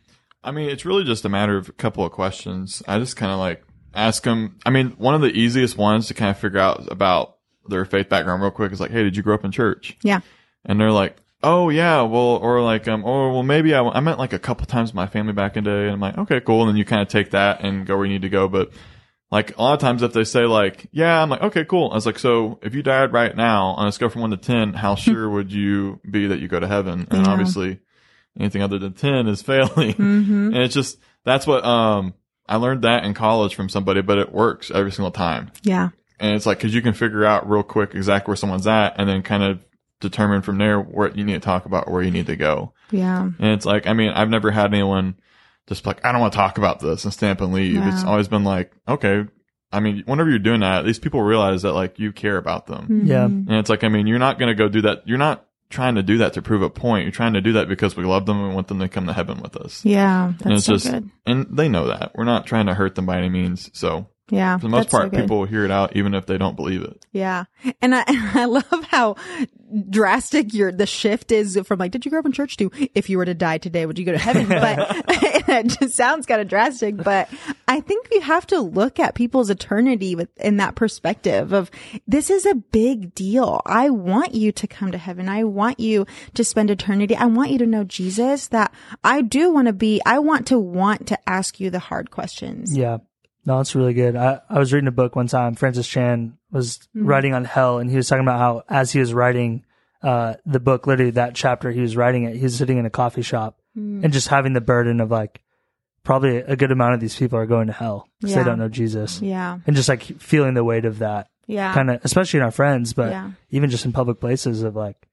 I 0.42 0.50
mean, 0.52 0.68
it's 0.70 0.84
really 0.84 1.04
just 1.04 1.24
a 1.24 1.28
matter 1.28 1.56
of 1.56 1.68
a 1.68 1.72
couple 1.72 2.04
of 2.04 2.12
questions. 2.12 2.82
I 2.86 2.98
just 2.98 3.16
kind 3.16 3.32
of 3.32 3.38
like 3.38 3.62
ask 3.94 4.22
them. 4.22 4.56
I 4.64 4.70
mean, 4.70 4.90
one 4.98 5.14
of 5.14 5.20
the 5.20 5.28
easiest 5.28 5.76
ones 5.76 6.06
to 6.08 6.14
kind 6.14 6.30
of 6.30 6.38
figure 6.38 6.60
out 6.60 6.90
about 6.90 7.36
their 7.66 7.84
faith 7.84 8.08
background 8.08 8.40
real 8.42 8.50
quick 8.50 8.72
is 8.72 8.80
like, 8.80 8.90
Hey, 8.90 9.02
did 9.02 9.16
you 9.16 9.22
grow 9.22 9.34
up 9.34 9.44
in 9.44 9.52
church? 9.52 9.96
Yeah. 10.02 10.20
And 10.64 10.80
they're 10.80 10.92
like, 10.92 11.16
Oh 11.42 11.68
yeah, 11.68 12.02
well, 12.02 12.36
or 12.42 12.60
like, 12.62 12.88
um, 12.88 13.04
or 13.04 13.32
well, 13.32 13.42
maybe 13.42 13.74
I, 13.74 13.82
I 13.82 14.00
met 14.00 14.18
like 14.18 14.32
a 14.32 14.38
couple 14.38 14.66
times 14.66 14.90
with 14.90 14.94
my 14.96 15.06
family 15.06 15.32
back 15.32 15.56
in 15.56 15.64
the 15.64 15.70
day. 15.70 15.82
And 15.84 15.92
I'm 15.92 16.00
like, 16.00 16.18
okay, 16.18 16.40
cool. 16.40 16.62
And 16.62 16.70
then 16.70 16.76
you 16.76 16.84
kind 16.84 17.02
of 17.02 17.08
take 17.08 17.30
that 17.30 17.62
and 17.62 17.86
go 17.86 17.96
where 17.96 18.06
you 18.06 18.12
need 18.12 18.22
to 18.22 18.28
go. 18.28 18.48
But 18.48 18.70
like 19.30 19.56
a 19.58 19.62
lot 19.62 19.74
of 19.74 19.80
times 19.80 20.02
if 20.02 20.12
they 20.12 20.24
say 20.24 20.46
like, 20.46 20.88
yeah, 20.90 21.22
I'm 21.22 21.28
like, 21.30 21.42
okay, 21.42 21.64
cool. 21.64 21.90
I 21.90 21.94
was 21.94 22.06
like, 22.06 22.18
so 22.18 22.58
if 22.62 22.74
you 22.74 22.82
died 22.82 23.12
right 23.12 23.36
now 23.36 23.66
on 23.76 23.86
a 23.86 23.92
scale 23.92 24.08
from 24.08 24.22
one 24.22 24.30
to 24.30 24.36
10, 24.36 24.72
how 24.74 24.94
sure 24.94 25.28
would 25.28 25.52
you 25.52 26.00
be 26.10 26.26
that 26.28 26.40
you 26.40 26.48
go 26.48 26.58
to 26.58 26.66
heaven? 26.66 27.06
And 27.10 27.24
Yeah. 27.24 27.30
obviously 27.30 27.80
anything 28.38 28.62
other 28.62 28.78
than 28.78 28.92
10 28.92 29.26
is 29.26 29.42
failing. 29.42 29.94
And 29.98 30.56
it's 30.56 30.74
just, 30.74 30.98
that's 31.24 31.46
what, 31.46 31.64
um, 31.64 32.14
I 32.48 32.56
learned 32.56 32.82
that 32.82 33.04
in 33.04 33.14
college 33.14 33.54
from 33.54 33.68
somebody, 33.68 34.00
but 34.00 34.18
it 34.18 34.32
works 34.32 34.70
every 34.70 34.92
single 34.92 35.10
time. 35.10 35.50
Yeah. 35.62 35.90
And 36.18 36.34
it's 36.34 36.46
like, 36.46 36.58
cause 36.60 36.74
you 36.74 36.82
can 36.82 36.94
figure 36.94 37.24
out 37.24 37.48
real 37.48 37.62
quick 37.62 37.94
exactly 37.94 38.30
where 38.30 38.36
someone's 38.36 38.66
at 38.66 38.98
and 38.98 39.08
then 39.08 39.22
kind 39.22 39.42
of 39.42 39.64
determine 40.00 40.42
from 40.42 40.58
there 40.58 40.80
what 40.80 41.16
you 41.16 41.24
need 41.24 41.34
to 41.34 41.40
talk 41.40 41.66
about, 41.66 41.88
or 41.88 41.94
where 41.94 42.02
you 42.02 42.10
need 42.10 42.26
to 42.26 42.36
go. 42.36 42.72
Yeah. 42.90 43.22
And 43.22 43.46
it's 43.52 43.66
like, 43.66 43.86
I 43.86 43.92
mean, 43.92 44.10
I've 44.10 44.30
never 44.30 44.50
had 44.50 44.72
anyone 44.72 45.16
just 45.68 45.84
like, 45.86 46.04
I 46.04 46.12
don't 46.12 46.20
want 46.20 46.32
to 46.32 46.38
talk 46.38 46.58
about 46.58 46.80
this 46.80 47.04
and 47.04 47.12
stamp 47.12 47.40
and 47.40 47.52
leave. 47.52 47.80
It's 47.84 48.04
always 48.04 48.28
been 48.28 48.44
like, 48.44 48.72
okay. 48.86 49.26
I 49.70 49.80
mean, 49.80 50.02
whenever 50.06 50.30
you're 50.30 50.38
doing 50.38 50.60
that, 50.60 50.86
these 50.86 50.98
people 50.98 51.20
realize 51.22 51.62
that 51.62 51.72
like 51.72 51.98
you 51.98 52.12
care 52.12 52.38
about 52.38 52.66
them. 52.66 53.02
Yeah. 53.04 53.24
And 53.24 53.52
it's 53.52 53.68
like, 53.68 53.84
I 53.84 53.88
mean, 53.88 54.06
you're 54.06 54.18
not 54.18 54.38
going 54.38 54.48
to 54.48 54.54
go 54.54 54.68
do 54.68 54.82
that. 54.82 55.06
You're 55.06 55.18
not 55.18 55.44
trying 55.70 55.96
to 55.96 56.02
do 56.02 56.18
that 56.18 56.34
to 56.34 56.42
prove 56.42 56.62
a 56.62 56.70
point. 56.70 57.04
You're 57.04 57.12
trying 57.12 57.34
to 57.34 57.40
do 57.40 57.54
that 57.54 57.68
because 57.68 57.96
we 57.96 58.04
love 58.04 58.26
them 58.26 58.42
and 58.42 58.54
want 58.54 58.68
them 58.68 58.78
to 58.80 58.88
come 58.88 59.06
to 59.06 59.12
heaven 59.12 59.40
with 59.40 59.56
us. 59.56 59.84
Yeah. 59.84 60.32
That's 60.32 60.44
and 60.44 60.54
it's 60.54 60.64
so 60.64 60.72
just, 60.74 60.90
good. 60.90 61.10
and 61.26 61.46
they 61.50 61.68
know 61.68 61.88
that 61.88 62.12
we're 62.14 62.24
not 62.24 62.46
trying 62.46 62.66
to 62.66 62.74
hurt 62.74 62.94
them 62.94 63.06
by 63.06 63.18
any 63.18 63.28
means. 63.28 63.70
So 63.72 64.06
Yeah. 64.30 64.58
for 64.58 64.62
the 64.62 64.68
most 64.68 64.78
that's 64.84 64.92
so 64.92 64.98
part, 64.98 65.12
people 65.12 65.38
will 65.38 65.46
hear 65.46 65.64
it 65.64 65.70
out 65.70 65.96
even 65.96 66.14
if 66.14 66.26
they 66.26 66.38
don't 66.38 66.56
believe 66.56 66.82
it. 66.82 67.04
Yeah. 67.12 67.44
And 67.80 67.94
I, 67.94 68.04
I 68.08 68.44
love 68.44 68.84
how 68.88 69.16
drastic 69.88 70.54
your, 70.54 70.72
the 70.72 70.86
shift 70.86 71.32
is 71.32 71.58
from 71.64 71.78
like, 71.78 71.92
did 71.92 72.04
you 72.04 72.10
grow 72.10 72.20
up 72.20 72.26
in 72.26 72.32
church 72.32 72.56
to 72.58 72.70
if 72.94 73.10
you 73.10 73.18
were 73.18 73.24
to 73.24 73.34
die 73.34 73.58
today, 73.58 73.86
would 73.86 73.98
you 73.98 74.04
go 74.04 74.12
to 74.12 74.18
heaven? 74.18 74.48
But 74.58 75.04
it 75.48 75.78
just 75.78 75.94
sounds 75.94 76.26
kind 76.26 76.40
of 76.40 76.48
drastic, 76.48 76.96
but 76.96 77.28
I 77.68 77.80
think 77.80 78.08
you 78.10 78.20
have 78.20 78.46
to 78.48 78.60
look 78.60 78.98
at 78.98 79.14
people's 79.14 79.50
eternity 79.50 80.14
with, 80.14 80.28
in 80.38 80.56
that 80.56 80.74
perspective 80.74 81.52
of 81.52 81.70
this 82.06 82.30
is 82.30 82.44
a 82.44 82.54
big 82.54 83.14
deal. 83.14 83.60
I 83.64 83.90
want 83.90 84.34
you 84.34 84.52
to 84.52 84.66
come 84.66 84.90
to 84.92 84.98
heaven. 84.98 85.28
I 85.28 85.44
want 85.44 85.80
you 85.80 86.06
to 86.34 86.44
spend 86.44 86.70
eternity. 86.70 87.14
I 87.14 87.26
want 87.26 87.50
you 87.50 87.58
to 87.58 87.66
know 87.66 87.84
Jesus 87.84 88.48
that 88.48 88.72
I 89.04 89.22
do 89.22 89.52
want 89.52 89.66
to 89.66 89.72
be, 89.72 90.00
I 90.04 90.18
want 90.18 90.48
to 90.48 90.58
want 90.58 91.06
to 91.08 91.18
ask 91.28 91.60
you 91.60 91.70
the 91.70 91.78
hard 91.78 92.10
questions. 92.10 92.76
Yeah. 92.76 92.98
No, 93.46 93.60
it's 93.60 93.74
really 93.74 93.94
good. 93.94 94.14
I, 94.16 94.40
I 94.50 94.58
was 94.58 94.72
reading 94.72 94.88
a 94.88 94.92
book 94.92 95.16
one 95.16 95.26
time. 95.26 95.54
Francis 95.54 95.88
Chan 95.88 96.36
was 96.50 96.80
writing 96.94 97.32
on 97.34 97.44
hell, 97.44 97.78
and 97.78 97.90
he 97.90 97.96
was 97.96 98.08
talking 98.08 98.24
about 98.24 98.38
how, 98.38 98.62
as 98.68 98.92
he 98.92 98.98
was 99.00 99.14
writing 99.14 99.64
uh, 100.02 100.34
the 100.44 100.60
book, 100.60 100.86
literally 100.86 101.12
that 101.12 101.34
chapter, 101.34 101.70
he 101.70 101.80
was 101.80 101.96
writing 101.96 102.24
it. 102.24 102.36
He 102.36 102.42
was 102.42 102.56
sitting 102.56 102.78
in 102.78 102.86
a 102.86 102.90
coffee 102.90 103.22
shop 103.22 103.58
and 103.74 104.12
just 104.12 104.26
having 104.28 104.52
the 104.54 104.60
burden 104.60 105.00
of 105.00 105.10
like, 105.10 105.40
probably 106.02 106.38
a 106.38 106.56
good 106.56 106.72
amount 106.72 106.94
of 106.94 107.00
these 107.00 107.14
people 107.16 107.38
are 107.38 107.46
going 107.46 107.66
to 107.68 107.72
hell 107.72 108.08
because 108.20 108.32
Yeah. 108.34 108.42
they 108.42 108.48
don't 108.50 108.58
know 108.58 108.68
Jesus, 108.68 109.20
Yeah. 109.22 109.58
and 109.66 109.76
just 109.76 109.88
like 109.88 110.02
feeling 110.02 110.54
the 110.54 110.64
weight 110.64 110.84
of 110.84 110.98
that, 111.00 111.28
Yeah. 111.46 111.72
kind 111.74 111.90
of, 111.90 112.00
especially 112.04 112.38
in 112.38 112.44
our 112.44 112.50
friends, 112.50 112.92
but 112.92 113.10
Yeah. 113.10 113.30
even 113.50 113.70
just 113.70 113.84
in 113.84 113.92
public 113.92 114.18
places 114.20 114.62
of 114.62 114.74
like, 114.74 115.06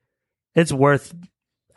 it's 0.56 0.72
worth 0.74 1.14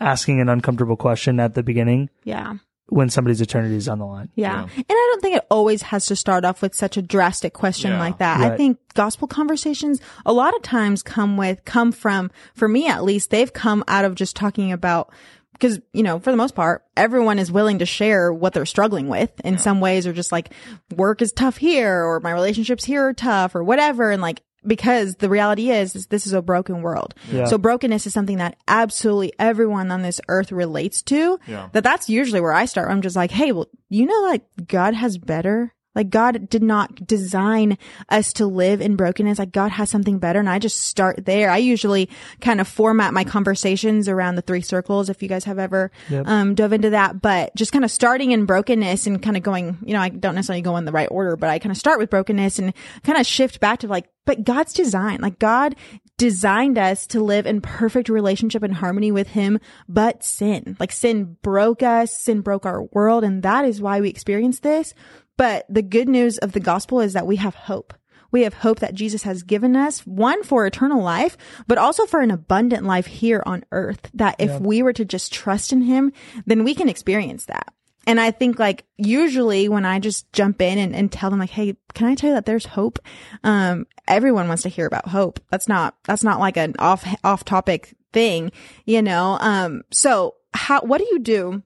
asking 0.00 0.40
an 0.40 0.48
uncomfortable 0.48 0.96
question 0.96 1.40
at 1.40 1.54
the 1.54 1.62
beginning 1.62 2.08
Yeah. 2.24 2.54
When 2.88 3.10
somebody's 3.10 3.40
eternity 3.40 3.76
is 3.76 3.88
on 3.88 3.98
the 3.98 4.06
line. 4.06 4.30
Yeah. 4.34 4.62
And 4.62 4.84
I 4.88 5.08
don't 5.10 5.20
think 5.22 5.36
it 5.36 5.46
always 5.50 5.82
has 5.82 6.06
to 6.06 6.16
start 6.16 6.44
off 6.44 6.62
with 6.62 6.74
such 6.74 6.96
a 6.96 7.02
drastic 7.02 7.52
question 7.52 7.90
Yeah. 7.92 7.98
like 8.00 8.18
that. 8.18 8.40
I 8.40 8.56
think 8.56 8.78
gospel 8.94 9.28
conversations 9.28 10.00
a 10.24 10.32
lot 10.32 10.56
of 10.56 10.62
times 10.62 11.02
come 11.02 11.36
with, 11.36 11.64
come 11.64 11.92
from, 11.92 12.30
for 12.54 12.66
me 12.66 12.88
at 12.88 13.04
least, 13.04 13.30
they've 13.30 13.52
come 13.52 13.84
out 13.88 14.04
of 14.04 14.14
just 14.14 14.36
talking 14.36 14.72
about 14.72 15.12
because, 15.52 15.80
you 15.92 16.04
know, 16.04 16.20
for 16.20 16.30
the 16.30 16.36
most 16.36 16.54
part, 16.54 16.84
everyone 16.96 17.40
is 17.40 17.50
willing 17.50 17.80
to 17.80 17.86
share 17.86 18.32
what 18.32 18.52
they're 18.52 18.64
struggling 18.64 19.08
with 19.08 19.32
in 19.44 19.58
some 19.58 19.80
ways 19.80 20.06
or 20.06 20.12
just 20.12 20.30
like 20.30 20.50
work 20.96 21.20
is 21.20 21.32
tough 21.32 21.56
here 21.56 22.04
or 22.04 22.20
my 22.20 22.30
relationships 22.30 22.84
here 22.84 23.08
are 23.08 23.12
tough 23.12 23.56
or 23.56 23.64
whatever. 23.64 24.12
And 24.12 24.22
like 24.22 24.40
because 24.66 25.16
the 25.16 25.28
reality 25.28 25.70
is, 25.70 25.94
is 25.94 26.06
this 26.06 26.26
is 26.26 26.32
a 26.32 26.42
broken 26.42 26.82
world. 26.82 27.14
Yeah. 27.30 27.46
So 27.46 27.58
brokenness 27.58 28.06
is 28.06 28.12
something 28.12 28.38
that 28.38 28.56
absolutely 28.66 29.32
everyone 29.38 29.90
on 29.90 30.02
this 30.02 30.20
earth 30.28 30.52
relates 30.52 31.02
to. 31.02 31.38
Yeah. 31.46 31.68
That 31.72 31.84
that's 31.84 32.08
usually 32.08 32.40
where 32.40 32.52
I 32.52 32.64
start. 32.64 32.90
I'm 32.90 33.02
just 33.02 33.16
like, 33.16 33.30
hey, 33.30 33.52
well, 33.52 33.68
you 33.88 34.06
know, 34.06 34.20
like 34.22 34.44
God 34.66 34.94
has 34.94 35.18
better. 35.18 35.74
Like 35.98 36.10
God 36.10 36.48
did 36.48 36.62
not 36.62 37.06
design 37.06 37.76
us 38.08 38.32
to 38.34 38.46
live 38.46 38.80
in 38.80 38.94
brokenness. 38.94 39.38
Like 39.38 39.52
God 39.52 39.72
has 39.72 39.90
something 39.90 40.18
better. 40.18 40.38
And 40.38 40.48
I 40.48 40.58
just 40.60 40.80
start 40.80 41.26
there. 41.26 41.50
I 41.50 41.58
usually 41.58 42.08
kind 42.40 42.60
of 42.60 42.68
format 42.68 43.12
my 43.12 43.24
conversations 43.24 44.08
around 44.08 44.36
the 44.36 44.42
three 44.42 44.60
circles. 44.62 45.10
If 45.10 45.22
you 45.22 45.28
guys 45.28 45.44
have 45.44 45.58
ever, 45.58 45.90
Yep. 46.08 46.26
um, 46.28 46.54
dove 46.54 46.72
into 46.72 46.90
that, 46.90 47.20
but 47.20 47.54
just 47.56 47.72
kind 47.72 47.84
of 47.84 47.90
starting 47.90 48.30
in 48.30 48.46
brokenness 48.46 49.06
and 49.08 49.20
kind 49.20 49.36
of 49.36 49.42
going, 49.42 49.76
you 49.84 49.92
know, 49.92 50.00
I 50.00 50.08
don't 50.08 50.36
necessarily 50.36 50.62
go 50.62 50.76
in 50.76 50.84
the 50.84 50.92
right 50.92 51.08
order, 51.10 51.36
but 51.36 51.50
I 51.50 51.58
kind 51.58 51.72
of 51.72 51.76
start 51.76 51.98
with 51.98 52.10
brokenness 52.10 52.58
and 52.60 52.72
kind 53.02 53.18
of 53.18 53.26
shift 53.26 53.58
back 53.58 53.80
to 53.80 53.88
like, 53.88 54.08
but 54.24 54.44
God's 54.44 54.72
design, 54.72 55.20
like 55.20 55.38
God 55.40 55.74
designed 56.16 56.78
us 56.78 57.06
to 57.08 57.20
live 57.20 57.46
in 57.46 57.60
perfect 57.60 58.08
relationship 58.08 58.62
and 58.62 58.74
harmony 58.74 59.10
with 59.10 59.28
him, 59.28 59.58
but 59.88 60.22
sin, 60.22 60.76
like 60.78 60.92
sin 60.92 61.36
broke 61.42 61.82
us, 61.82 62.16
sin 62.16 62.40
broke 62.40 62.66
our 62.66 62.82
world. 62.92 63.24
And 63.24 63.42
that 63.42 63.64
is 63.64 63.80
why 63.80 64.00
we 64.00 64.08
experience 64.10 64.60
this. 64.60 64.94
But 65.38 65.64
the 65.70 65.82
good 65.82 66.08
news 66.08 66.36
of 66.36 66.52
the 66.52 66.60
gospel 66.60 67.00
is 67.00 67.14
that 67.14 67.26
we 67.26 67.36
have 67.36 67.54
hope. 67.54 67.94
We 68.30 68.42
have 68.42 68.52
hope 68.52 68.80
that 68.80 68.92
Jesus 68.92 69.22
has 69.22 69.42
given 69.42 69.74
us, 69.74 70.06
one 70.06 70.42
for 70.42 70.66
eternal 70.66 71.02
life, 71.02 71.38
but 71.66 71.78
also 71.78 72.04
for 72.04 72.20
an 72.20 72.30
abundant 72.30 72.84
life 72.84 73.06
here 73.06 73.42
on 73.46 73.64
earth. 73.72 74.10
That 74.12 74.36
if 74.38 74.60
we 74.60 74.82
were 74.82 74.92
to 74.92 75.06
just 75.06 75.32
trust 75.32 75.72
in 75.72 75.80
him, 75.80 76.12
then 76.44 76.62
we 76.62 76.74
can 76.74 76.90
experience 76.90 77.46
that. 77.46 77.72
And 78.06 78.18
I 78.18 78.30
think 78.30 78.58
like 78.58 78.84
usually 78.96 79.68
when 79.68 79.84
I 79.84 79.98
just 79.98 80.32
jump 80.32 80.60
in 80.60 80.78
and, 80.78 80.94
and 80.94 81.12
tell 81.12 81.30
them 81.30 81.38
like, 81.38 81.50
Hey, 81.50 81.76
can 81.94 82.06
I 82.06 82.14
tell 82.14 82.30
you 82.30 82.34
that 82.34 82.46
there's 82.46 82.66
hope? 82.66 82.98
Um, 83.44 83.86
everyone 84.06 84.48
wants 84.48 84.62
to 84.64 84.70
hear 84.70 84.86
about 84.86 85.08
hope. 85.08 85.40
That's 85.50 85.68
not, 85.68 85.94
that's 86.04 86.24
not 86.24 86.40
like 86.40 86.56
an 86.56 86.74
off, 86.78 87.06
off 87.22 87.44
topic 87.44 87.94
thing, 88.12 88.50
you 88.86 89.02
know? 89.02 89.36
Um, 89.40 89.82
so 89.90 90.36
how, 90.54 90.80
what 90.80 90.98
do 90.98 91.06
you 91.10 91.18
do 91.18 91.62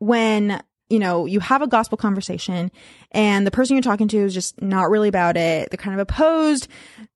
when 0.00 0.60
you 0.90 0.98
know 0.98 1.24
you 1.24 1.40
have 1.40 1.62
a 1.62 1.66
gospel 1.66 1.96
conversation 1.96 2.70
and 3.12 3.46
the 3.46 3.50
person 3.50 3.76
you're 3.76 3.82
talking 3.82 4.08
to 4.08 4.18
is 4.18 4.34
just 4.34 4.60
not 4.60 4.90
really 4.90 5.08
about 5.08 5.36
it. 5.36 5.70
They're 5.70 5.78
kind 5.78 5.98
of 5.98 6.00
opposed. 6.00 6.68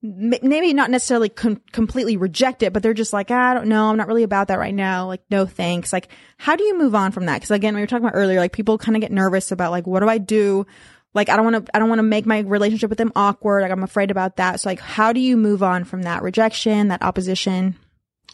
Maybe 0.02 0.72
not 0.72 0.90
necessarily 0.90 1.28
com- 1.28 1.60
completely 1.72 2.16
reject 2.16 2.62
it 2.62 2.72
but 2.72 2.82
they're 2.82 2.94
just 2.94 3.12
like 3.12 3.30
"Ah, 3.30 3.50
i 3.50 3.54
don't 3.54 3.68
know. 3.68 3.90
I'm 3.90 3.96
not 3.96 4.06
really 4.06 4.22
about 4.22 4.48
that 4.48 4.58
right 4.58 4.74
now. 4.74 5.06
Like 5.06 5.22
no 5.30 5.44
thanks. 5.44 5.92
Like 5.92 6.08
how 6.38 6.56
do 6.56 6.64
you 6.64 6.78
move 6.78 6.94
on 6.94 7.12
from 7.12 7.26
that? 7.26 7.34
Because 7.34 7.50
again 7.50 7.74
we 7.74 7.80
were 7.80 7.86
talking 7.86 8.06
about 8.06 8.16
earlier 8.16 8.38
like 8.38 8.52
people 8.52 8.78
kind 8.78 8.96
of 8.96 9.00
get 9.00 9.12
nervous 9.12 9.52
about 9.52 9.70
like 9.72 9.86
what 9.86 10.00
do 10.00 10.08
i 10.08 10.18
do? 10.18 10.66
Like 11.12 11.28
i 11.28 11.36
don't 11.36 11.44
want 11.50 11.66
to 11.66 11.76
i 11.76 11.78
don't 11.78 11.88
want 11.88 11.98
to 11.98 12.04
make 12.04 12.26
my 12.26 12.38
relationship 12.38 12.88
with 12.88 12.98
them 12.98 13.12
awkward. 13.16 13.62
Like 13.62 13.72
i'm 13.72 13.82
afraid 13.82 14.10
about 14.10 14.36
that. 14.36 14.60
So 14.60 14.68
like 14.68 14.80
how 14.80 15.12
do 15.12 15.20
you 15.20 15.36
move 15.36 15.62
on 15.62 15.84
from 15.84 16.02
that 16.02 16.22
rejection 16.22 16.88
that 16.88 17.02
opposition? 17.02 17.76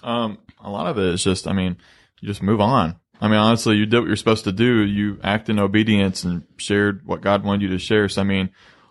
Um, 0.03 0.39
a 0.63 0.71
lot 0.71 0.87
of 0.87 0.99
it 0.99 1.15
is 1.15 1.25
just, 1.25 1.47
I 1.47 1.53
mean, 1.53 1.77
you 2.21 2.29
just 2.29 2.43
move 2.43 2.61
on. 2.61 2.97
I 3.21 3.29
mean, 3.29 3.39
honestly, 3.39 3.77
you 3.77 3.87
did 3.87 4.00
what 4.00 4.07
you're 4.07 4.17
supposed 4.17 4.45
to 4.45 4.53
do. 4.53 4.83
You 4.83 5.19
act 5.23 5.49
in 5.49 5.59
obedience 5.59 6.25
and 6.25 6.45
shared 6.57 7.07
what 7.07 7.21
God 7.21 7.45
wanted 7.45 7.62
you 7.62 7.69
to 7.69 7.79
share. 7.79 8.09
So, 8.09 8.23
I 8.23 8.25
mean, 8.25 8.50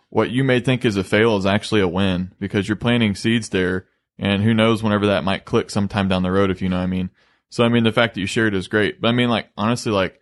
what 0.10 0.30
you 0.30 0.44
may 0.44 0.60
think 0.60 0.86
is 0.86 0.98
a 0.98 1.04
fail 1.04 1.38
is 1.38 1.46
actually 1.46 1.82
a 1.82 1.88
win 1.88 2.34
because 2.40 2.68
you're 2.68 2.76
planting 2.76 3.16
seeds 3.16 3.50
there. 3.50 3.88
And 4.20 4.44
who 4.44 4.54
knows 4.54 4.84
whenever 4.84 5.08
that 5.08 5.24
might 5.24 5.46
click 5.46 5.70
sometime 5.70 6.10
down 6.10 6.24
the 6.24 6.32
road, 6.32 6.52
if 6.52 6.62
you 6.62 6.70
know 6.70 6.78
what 6.78 6.84
I 6.84 6.88
mean. 6.88 7.10
So, 7.50 7.64
I 7.64 7.70
mean, 7.70 7.84
the 7.84 7.92
fact 7.92 8.14
that 8.14 8.20
you 8.20 8.28
shared 8.28 8.54
is 8.54 8.68
great. 8.68 9.02
But 9.02 9.08
I 9.08 9.12
mean, 9.14 9.30
like, 9.30 9.48
honestly, 9.58 9.92
like, 9.92 10.22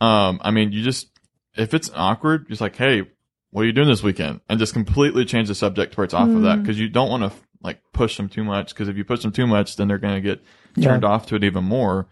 um, 0.00 0.40
I 0.42 0.50
mean, 0.50 0.72
you 0.72 0.82
just, 0.82 1.08
if 1.56 1.72
it's 1.72 1.90
awkward, 1.94 2.48
just 2.48 2.60
like, 2.60 2.76
hey, 2.76 3.04
what 3.50 3.62
are 3.62 3.66
you 3.66 3.72
doing 3.72 3.88
this 3.88 4.02
weekend? 4.02 4.40
And 4.48 4.58
just 4.58 4.72
completely 4.72 5.24
change 5.24 5.48
the 5.48 5.54
subject 5.54 5.96
it's 5.98 6.14
off 6.14 6.28
of 6.28 6.42
that 6.42 6.62
because 6.62 6.78
you 6.78 6.88
don't 6.88 7.10
want 7.10 7.30
to 7.30 7.38
like 7.62 7.80
push 7.92 8.16
them 8.16 8.28
too 8.28 8.44
much 8.44 8.70
because 8.70 8.88
if 8.88 8.96
you 8.96 9.04
push 9.04 9.22
them 9.22 9.30
too 9.30 9.46
much, 9.46 9.76
then 9.76 9.88
they're 9.88 9.98
going 9.98 10.14
to 10.14 10.20
get 10.20 10.42
turned 10.82 11.04
off 11.04 11.26
to 11.26 11.36
it 11.36 11.44
even 11.44 11.64
more. 11.64 12.08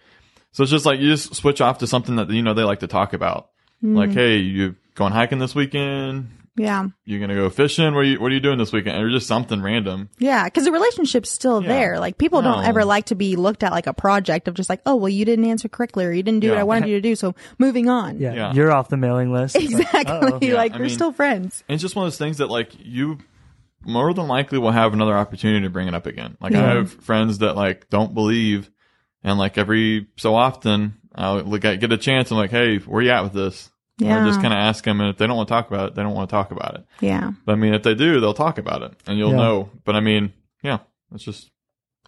So 0.52 0.62
it's 0.62 0.72
just 0.72 0.86
like 0.86 1.00
you 1.00 1.10
just 1.10 1.34
switch 1.34 1.60
off 1.60 1.78
to 1.78 1.86
something 1.86 2.16
that 2.16 2.30
you 2.30 2.42
know 2.42 2.54
they 2.54 2.64
like 2.64 2.80
to 2.80 2.86
talk 2.88 3.12
about. 3.12 3.50
Like, 3.82 4.10
hmm. 4.10 4.14
hey, 4.16 4.36
you 4.38 4.76
going 4.94 5.12
hiking 5.12 5.38
this 5.38 5.54
weekend? 5.54 6.30
yeah 6.56 6.88
You're 7.04 7.20
gonna 7.20 7.36
go 7.36 7.48
fishing? 7.48 7.94
What 7.94 8.00
are 8.00 8.04
you 8.04 8.20
What 8.20 8.30
are 8.30 8.34
you 8.34 8.40
doing 8.40 8.58
this 8.58 8.72
weekend? 8.72 9.00
Or 9.02 9.08
just 9.08 9.26
something 9.28 9.62
random. 9.62 10.10
Yeah, 10.18 10.44
because 10.44 10.64
the 10.64 10.72
relationship's 10.72 11.30
still 11.30 11.62
Yeah. 11.62 11.68
there. 11.68 12.00
Like 12.00 12.18
people 12.18 12.42
don't 12.42 12.64
ever 12.64 12.84
like 12.84 13.06
to 13.06 13.14
be 13.14 13.36
looked 13.36 13.62
at 13.62 13.70
like 13.72 13.86
a 13.86 13.94
project 13.94 14.48
of 14.48 14.54
just 14.54 14.68
like, 14.68 14.80
oh, 14.84 14.96
well, 14.96 15.08
you 15.08 15.24
didn't 15.24 15.44
answer 15.46 15.68
correctly 15.68 16.04
or 16.04 16.10
you 16.12 16.22
didn't 16.24 16.40
do 16.40 16.50
what 16.50 16.58
I 16.58 16.64
wanted 16.64 16.88
you 16.90 16.96
to 16.96 17.00
do, 17.00 17.14
so 17.14 17.34
moving 17.58 17.88
on. 17.88 18.18
Yeah, 18.18 18.34
Yeah. 18.34 18.52
you're 18.52 18.72
off 18.72 18.88
the 18.88 18.96
mailing 18.98 19.32
list. 19.32 19.56
It's 19.60 19.72
like, 19.94 20.08
Exactly. 20.08 20.48
Yeah, 20.48 20.54
like 20.56 20.72
we're 20.74 20.80
mean- 20.80 20.90
still 20.90 21.12
friends. 21.12 21.62
And 21.68 21.74
it's 21.76 21.82
just 21.82 21.94
one 21.96 22.04
of 22.04 22.12
those 22.12 22.18
things 22.18 22.38
that 22.38 22.50
like 22.50 22.72
you 22.84 23.18
more 23.86 24.12
than 24.12 24.26
likely 24.28 24.58
will 24.58 24.72
have 24.72 24.92
another 24.92 25.16
opportunity 25.16 25.62
to 25.64 25.70
bring 25.70 25.88
it 25.88 25.94
up 25.94 26.06
again. 26.06 26.36
Like 26.40 26.54
I 26.54 26.74
have 26.74 26.92
friends 26.92 27.38
that 27.38 27.56
like 27.56 27.88
don't 27.88 28.12
believe, 28.12 28.70
and 29.24 29.38
like 29.38 29.58
every 29.58 30.06
so 30.16 30.34
often 30.34 30.94
I'll 31.14 31.40
look 31.42 31.64
at 31.64 31.80
get 31.80 31.92
a 31.92 31.98
chance. 31.98 32.30
I'm 32.30 32.36
like, 32.36 32.50
hey, 32.50 32.78
where 32.78 33.02
you 33.02 33.10
at 33.10 33.22
with 33.22 33.32
this? 33.32 33.70
Yeah. 33.98 34.22
Or 34.22 34.26
just 34.26 34.40
kind 34.40 34.54
of 34.54 34.58
ask 34.58 34.82
them, 34.84 34.98
and 35.00 35.10
if 35.10 35.18
they 35.18 35.26
don't 35.26 35.36
want 35.36 35.48
to 35.48 35.52
talk 35.52 35.68
about 35.68 35.88
it, 35.88 35.94
they 35.94 36.02
don't 36.02 36.14
want 36.14 36.30
to 36.30 36.34
talk 36.34 36.52
about 36.52 36.74
it. 36.76 36.86
Yeah. 37.00 37.32
But 37.44 37.52
I 37.52 37.54
mean, 37.56 37.74
if 37.74 37.82
they 37.82 37.94
do, 37.94 38.18
they'll 38.18 38.32
talk 38.32 38.56
about 38.56 38.80
it, 38.82 38.94
and 39.06 39.18
you'll 39.18 39.32
Yeah. 39.32 39.36
know. 39.36 39.70
But 39.84 39.94
I 39.94 40.00
mean, 40.00 40.32
yeah, 40.62 40.78
it's 41.14 41.22
just 41.24 41.50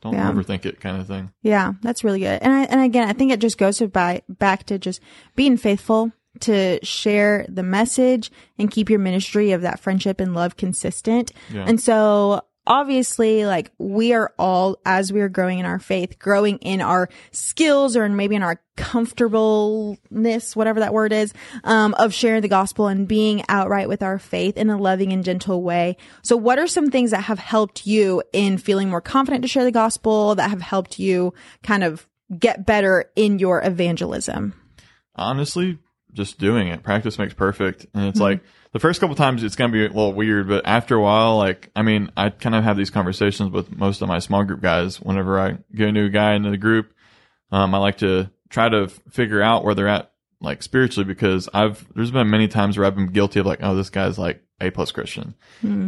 don't 0.00 0.14
Yeah. 0.14 0.32
overthink 0.32 0.64
it, 0.64 0.80
kind 0.80 0.98
of 1.00 1.06
thing. 1.06 1.30
Yeah, 1.42 1.74
that's 1.82 2.02
really 2.02 2.20
good. 2.20 2.40
And 2.40 2.50
I, 2.52 2.62
and 2.64 2.80
again, 2.80 3.08
I 3.08 3.12
think 3.12 3.30
it 3.30 3.40
just 3.40 3.58
goes 3.58 3.76
to 3.78 3.88
by, 3.88 4.22
back 4.28 4.64
to 4.64 4.78
just 4.78 5.00
being 5.36 5.58
faithful 5.58 6.12
to 6.40 6.82
share 6.82 7.44
the 7.46 7.62
message 7.62 8.30
and 8.58 8.70
keep 8.70 8.88
your 8.88 8.98
ministry 8.98 9.52
of 9.52 9.60
that 9.60 9.78
friendship 9.78 10.18
and 10.18 10.34
love 10.34 10.56
consistent. 10.56 11.30
Yeah. 11.52 11.66
And 11.68 11.78
so 11.78 12.40
obviously 12.66 13.44
like 13.44 13.72
we 13.78 14.12
are 14.12 14.32
all 14.38 14.78
as 14.86 15.12
we 15.12 15.20
are 15.20 15.28
growing 15.28 15.58
in 15.58 15.66
our 15.66 15.78
faith, 15.78 16.18
growing 16.18 16.58
in 16.58 16.80
our 16.80 17.08
skills 17.30 17.96
or 17.96 18.04
in 18.04 18.16
maybe 18.16 18.36
in 18.36 18.42
our 18.42 18.60
comfortableness, 18.76 20.56
whatever 20.56 20.80
that 20.80 20.92
word 20.92 21.12
is, 21.12 21.34
um, 21.64 21.94
of 21.94 22.14
sharing 22.14 22.42
the 22.42 22.48
gospel 22.48 22.86
and 22.86 23.08
being 23.08 23.42
outright 23.48 23.88
with 23.88 24.02
our 24.02 24.18
faith 24.18 24.56
in 24.56 24.70
a 24.70 24.78
loving 24.78 25.12
and 25.12 25.24
gentle 25.24 25.62
way. 25.62 25.96
So 26.22 26.36
what 26.36 26.58
are 26.58 26.66
some 26.66 26.90
things 26.90 27.10
that 27.10 27.22
have 27.22 27.38
helped 27.38 27.86
you 27.86 28.22
in 28.32 28.58
feeling 28.58 28.88
more 28.88 29.00
confident 29.00 29.42
to 29.42 29.48
share 29.48 29.64
the 29.64 29.72
gospel 29.72 30.34
that 30.36 30.50
have 30.50 30.62
helped 30.62 30.98
you 30.98 31.34
kind 31.62 31.84
of 31.84 32.08
get 32.38 32.64
better 32.64 33.10
in 33.16 33.38
your 33.38 33.62
evangelism? 33.62 34.54
honestly 35.16 35.78
just 36.12 36.38
doing 36.38 36.68
it 36.68 36.82
practice 36.82 37.18
makes 37.18 37.34
perfect 37.34 37.86
and 37.94 38.06
it's 38.06 38.20
like 38.20 38.42
the 38.72 38.78
first 38.78 39.00
couple 39.00 39.14
times 39.14 39.42
it's 39.42 39.56
gonna 39.56 39.72
be 39.72 39.84
a 39.84 39.88
little 39.88 40.12
weird 40.12 40.48
but 40.48 40.66
after 40.66 40.96
a 40.96 41.00
while 41.00 41.36
like 41.38 41.70
i 41.76 41.82
mean 41.82 42.10
i 42.16 42.30
kind 42.30 42.54
of 42.54 42.64
have 42.64 42.76
these 42.76 42.90
conversations 42.90 43.50
with 43.50 43.70
most 43.76 44.02
of 44.02 44.08
my 44.08 44.18
small 44.18 44.44
group 44.44 44.60
guys 44.60 45.00
whenever 45.00 45.38
i 45.40 45.56
get 45.74 45.88
a 45.88 45.92
new 45.92 46.08
guy 46.08 46.34
into 46.34 46.50
the 46.50 46.56
group. 46.56 46.92
Um, 47.50 47.74
i 47.74 47.78
like 47.78 47.98
to 47.98 48.30
try 48.48 48.68
to 48.68 48.84
f- 48.84 49.00
figure 49.10 49.42
out 49.42 49.64
where 49.64 49.74
they're 49.74 49.88
at 49.88 50.12
like 50.40 50.62
spiritually 50.62 51.04
because 51.06 51.48
i've 51.54 51.86
there's 51.94 52.10
been 52.10 52.30
many 52.30 52.48
times 52.48 52.76
where 52.76 52.86
i've 52.86 52.96
been 52.96 53.06
guilty 53.06 53.40
of 53.40 53.46
like 53.46 53.60
oh 53.62 53.74
this 53.74 53.90
guy's 53.90 54.18
like 54.18 54.42
a 54.60 54.70
plus 54.70 54.92
christian. 54.92 55.34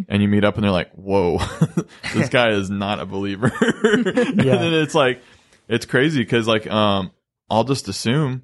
And 0.08 0.20
you 0.20 0.26
meet 0.28 0.42
up 0.44 0.56
and 0.56 0.64
they're 0.64 0.70
like 0.70 0.92
whoa 0.94 1.38
this 2.14 2.28
guy 2.28 2.50
is 2.50 2.70
not 2.70 2.98
a 3.00 3.06
believer. 3.06 3.52
And 3.62 4.38
then 4.38 4.74
it's 4.74 4.94
like 4.94 5.22
it's 5.68 5.86
crazy 5.86 6.20
because 6.20 6.48
like 6.48 6.66
um 6.68 7.12
i'll 7.48 7.64
just 7.64 7.88
assume. 7.88 8.42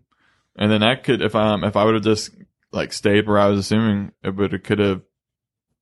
And 0.57 0.70
then 0.70 0.81
that 0.81 1.05
could, 1.05 1.22
if 1.22 1.35
um, 1.35 1.64
if 1.64 1.76
I 1.76 1.85
would 1.85 1.94
have 1.94 2.05
just 2.05 2.31
like 2.73 2.93
stayed 2.93 3.27
where 3.27 3.39
I 3.39 3.47
was 3.47 3.61
assuming, 3.61 4.13
it 4.23 4.35
would 4.35 4.53
have 4.53 4.63
could 4.63 4.79
have 4.79 5.03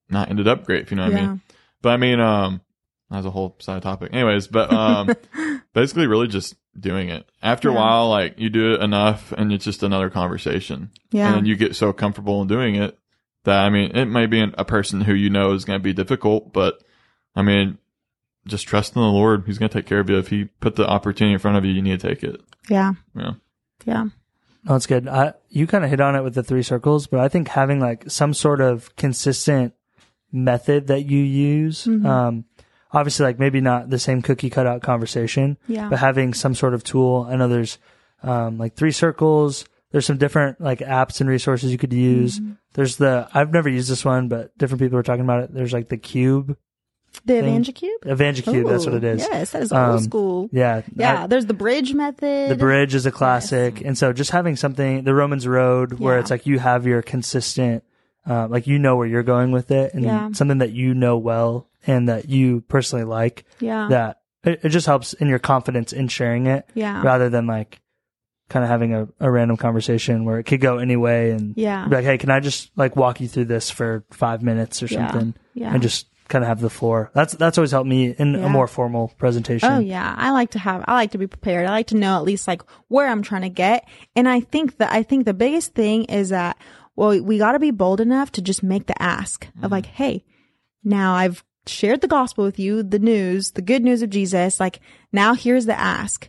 not 0.09 0.31
ended 0.31 0.49
up 0.49 0.65
great. 0.65 0.83
If 0.83 0.91
you 0.91 0.97
know 0.97 1.05
what 1.05 1.15
I 1.15 1.21
mean. 1.21 1.43
But 1.83 1.91
I 1.91 1.97
mean, 1.97 2.21
um, 2.21 2.61
that's 3.11 3.27
a 3.27 3.31
whole 3.31 3.57
side 3.61 3.83
topic. 3.83 4.13
Anyways, 4.13 4.49
but 4.49 4.73
um, 4.73 5.11
basically, 5.73 6.07
really 6.07 6.29
just 6.29 6.55
doing 6.79 7.09
it. 7.09 7.29
After 7.43 7.71
a 7.71 7.73
while, 7.73 8.09
like 8.09 8.39
you 8.39 8.51
do 8.51 8.75
it 8.75 8.83
enough, 8.83 9.33
and 9.33 9.53
it's 9.53 9.65
just 9.65 9.83
another 9.83 10.11
conversation. 10.11 10.91
Yeah. 11.11 11.29
And 11.29 11.37
then 11.37 11.45
you 11.47 11.57
get 11.57 11.77
so 11.77 11.93
comfortable 11.93 12.43
in 12.43 12.49
doing 12.49 12.75
it 12.75 12.99
that 13.45 13.65
I 13.65 13.71
mean, 13.71 13.97
it 13.97 14.07
may 14.07 14.27
be 14.27 14.41
a 14.41 14.65
person 14.65 15.01
who 15.03 15.15
you 15.15 15.31
know 15.31 15.53
is 15.53 15.65
going 15.65 15.79
to 15.79 15.83
be 15.83 15.93
difficult, 15.93 16.53
but 16.53 16.83
I 17.35 17.43
mean, 17.43 17.79
just 18.47 18.67
trust 18.67 18.97
in 18.97 19.03
the 19.03 19.09
Lord. 19.09 19.45
He's 19.47 19.59
going 19.59 19.69
to 19.69 19.79
take 19.79 19.87
care 19.87 20.01
of 20.01 20.11
you. 20.11 20.19
If 20.19 20.29
He 20.29 20.45
put 20.45 20.77
the 20.77 20.87
opportunity 20.87 21.35
in 21.35 21.39
front 21.39 21.57
of 21.57 21.65
you, 21.65 21.73
you 21.73 21.83
need 21.83 22.01
to 22.01 22.09
take 22.09 22.23
it. 22.23 22.41
Yeah. 22.69 22.93
Yeah. 23.15 23.33
Yeah. 23.85 24.05
No, 24.65 24.75
it's 24.75 24.87
good. 24.87 25.07
I, 25.09 25.35
you 25.49 25.67
kind 25.67 25.85
of 25.85 25.91
hit 25.91 26.01
on 26.01 26.17
it 26.17 26.23
with 26.23 26.35
the 26.35 26.43
three 26.43 26.63
circles, 26.63 27.07
but 27.07 27.21
I 27.21 27.29
think 27.29 27.49
having 27.49 27.81
like 27.81 28.11
some 28.11 28.35
sort 28.35 28.61
of 28.61 28.95
consistent 28.97 29.73
method 30.33 30.89
that 30.89 31.05
you 31.07 31.19
use, 31.23 31.85
Mm-hmm. 31.85 32.07
um, 32.07 32.45
obviously 32.93 33.25
like 33.25 33.39
maybe 33.39 33.61
not 33.61 33.89
the 33.91 33.99
same 33.99 34.23
cookie 34.23 34.51
cutout 34.51 34.83
conversation, 34.83 35.59
Yeah. 35.69 35.89
but 35.89 35.99
having 35.99 36.35
some 36.35 36.55
sort 36.55 36.75
of 36.75 36.83
tool. 36.85 37.27
I 37.31 37.37
know 37.37 37.49
there's, 37.49 37.79
um, 38.23 38.59
like 38.59 38.75
three 38.75 38.93
circles. 38.93 39.65
There's 39.93 40.05
some 40.07 40.19
different 40.19 40.61
like 40.61 40.81
apps 40.81 41.21
and 41.21 41.31
resources 41.31 41.71
you 41.73 41.79
could 41.79 41.93
use. 41.93 42.39
Mm-hmm. 42.41 42.53
There's 42.75 42.97
the, 42.97 43.29
I've 43.33 43.53
never 43.53 43.69
used 43.69 43.91
this 43.91 44.05
one, 44.05 44.29
but 44.29 44.57
different 44.59 44.81
people 44.83 44.99
are 44.99 45.03
talking 45.03 45.25
about 45.25 45.45
it. 45.45 45.55
There's 45.55 45.73
like 45.73 45.89
the 45.89 45.97
cube, 45.97 46.57
The. 47.25 47.35
EvangeCube? 47.35 48.01
EvangeCube. 48.05 48.69
that's 48.69 48.87
what 48.87 48.95
it 48.95 49.05
Ooh. 49.05 49.17
Yes, 49.19 49.51
that 49.51 49.63
is 49.63 49.73
Um, 49.73 49.91
old 49.93 50.03
school. 50.03 50.49
Yeah. 50.53 50.83
Yeah, 50.95 51.25
I- 51.25 51.27
there's 51.27 51.47
the 51.47 51.55
bridge 51.55 51.93
method. 51.95 52.51
the 52.51 52.57
bridge 52.57 52.95
is 52.95 53.07
a 53.07 53.11
classic. 53.11 53.81
And 53.85 53.97
so 53.99 54.13
just 54.13 54.31
having 54.31 54.57
something, 54.57 55.05
the 55.05 55.15
Romans 55.15 55.47
road 55.47 55.95
where 55.99 56.15
Yeah. 56.15 56.21
it's 56.21 56.31
like 56.31 56.47
you 56.47 56.59
have 56.59 56.87
your 56.87 57.03
consistent, 57.03 57.83
uh, 58.29 58.47
like 58.49 58.67
you 58.67 58.79
know 58.79 58.97
where 58.97 59.07
you're 59.07 59.23
going 59.23 59.51
with 59.53 59.71
it 59.71 59.95
and 59.95 60.05
Yeah. 60.05 60.31
something 60.33 60.59
that 60.59 60.73
you 60.73 60.95
know 60.95 61.17
well 61.19 61.67
and 61.87 62.09
that 62.09 62.29
you 62.29 62.61
personally 62.69 63.05
like 63.05 63.45
Yeah. 63.61 63.89
that 63.91 64.19
it, 64.45 64.61
it 64.63 64.69
just 64.69 64.87
helps 64.87 65.15
in 65.15 65.27
your 65.29 65.39
confidence 65.41 65.93
in 65.93 66.09
sharing 66.09 66.47
it 66.47 66.67
Yeah. 66.75 67.03
rather 67.03 67.29
than 67.29 67.47
like 67.47 67.81
kind 68.49 68.63
of 68.65 68.71
having 68.71 68.95
a, 68.95 69.09
a 69.21 69.31
random 69.31 69.57
conversation 69.57 70.25
where 70.25 70.39
it 70.39 70.45
could 70.45 70.61
go 70.61 70.79
any 70.79 70.97
way 70.97 71.33
and 71.33 71.55
Yeah. 71.57 71.87
be 71.89 71.97
like, 71.97 72.05
hey, 72.05 72.17
can 72.19 72.31
I 72.31 72.41
just 72.41 72.71
like 72.77 72.97
walk 72.97 73.21
you 73.21 73.29
through 73.29 73.47
this 73.47 73.69
for 73.71 74.05
five 74.11 74.43
minutes 74.43 74.83
or 74.83 74.87
Yeah. 74.87 75.11
something? 75.11 75.35
Yeah. 75.55 75.73
And 75.75 75.83
just 75.83 76.07
kind 76.29 76.45
of 76.45 76.49
have 76.49 76.61
the 76.61 76.71
floor. 76.71 77.11
That's 77.15 77.35
that's 77.35 77.59
always 77.59 77.71
helped 77.71 77.89
me 77.89 78.15
in 78.19 78.35
Yeah. 78.35 78.47
a 78.47 78.49
more 78.49 78.67
formal 78.67 79.13
presentation. 79.19 79.71
Oh 79.71 79.79
yeah, 79.79 80.15
I 80.17 80.31
like 80.31 80.51
to 80.51 80.59
have 80.59 80.85
I 80.87 80.95
like 80.95 81.13
to 81.13 81.19
be 81.19 81.27
prepared. 81.27 81.67
I 81.67 81.71
like 81.71 81.89
to 81.89 81.97
know 81.97 82.17
at 82.17 82.25
least 82.25 82.47
like 82.47 82.63
where 82.89 83.09
I'm 83.09 83.23
trying 83.23 83.43
to 83.43 83.49
get. 83.49 83.89
And 84.15 84.29
I 84.29 84.41
think 84.41 84.77
that 84.79 84.93
I 84.93 85.03
think 85.03 85.25
the 85.25 85.35
biggest 85.35 85.75
thing 85.75 86.05
is 86.05 86.29
that 86.29 86.57
well 86.97 87.21
we 87.21 87.39
got 87.39 87.53
to 87.53 87.59
be 87.59 87.71
bold 87.71 88.01
enough 88.01 88.33
to 88.33 88.43
just 88.43 88.63
make 88.63 88.87
the 88.87 89.01
ask 89.03 89.47
of 89.47 89.53
mm-hmm. 89.55 89.73
like, 89.73 89.87
"Hey, 89.87 90.25
now 90.85 91.15
I've 91.15 91.45
shared 91.67 92.01
the 92.01 92.09
gospel 92.09 92.45
with 92.45 92.59
you, 92.59 92.83
the 92.83 92.99
news, 92.99 93.53
the 93.53 93.63
good 93.63 93.83
news 93.83 94.03
of 94.03 94.11
Jesus. 94.11 94.61
Like 94.61 94.81
now 95.13 95.35
here's 95.35 95.67
the 95.67 95.79
ask. 95.79 96.29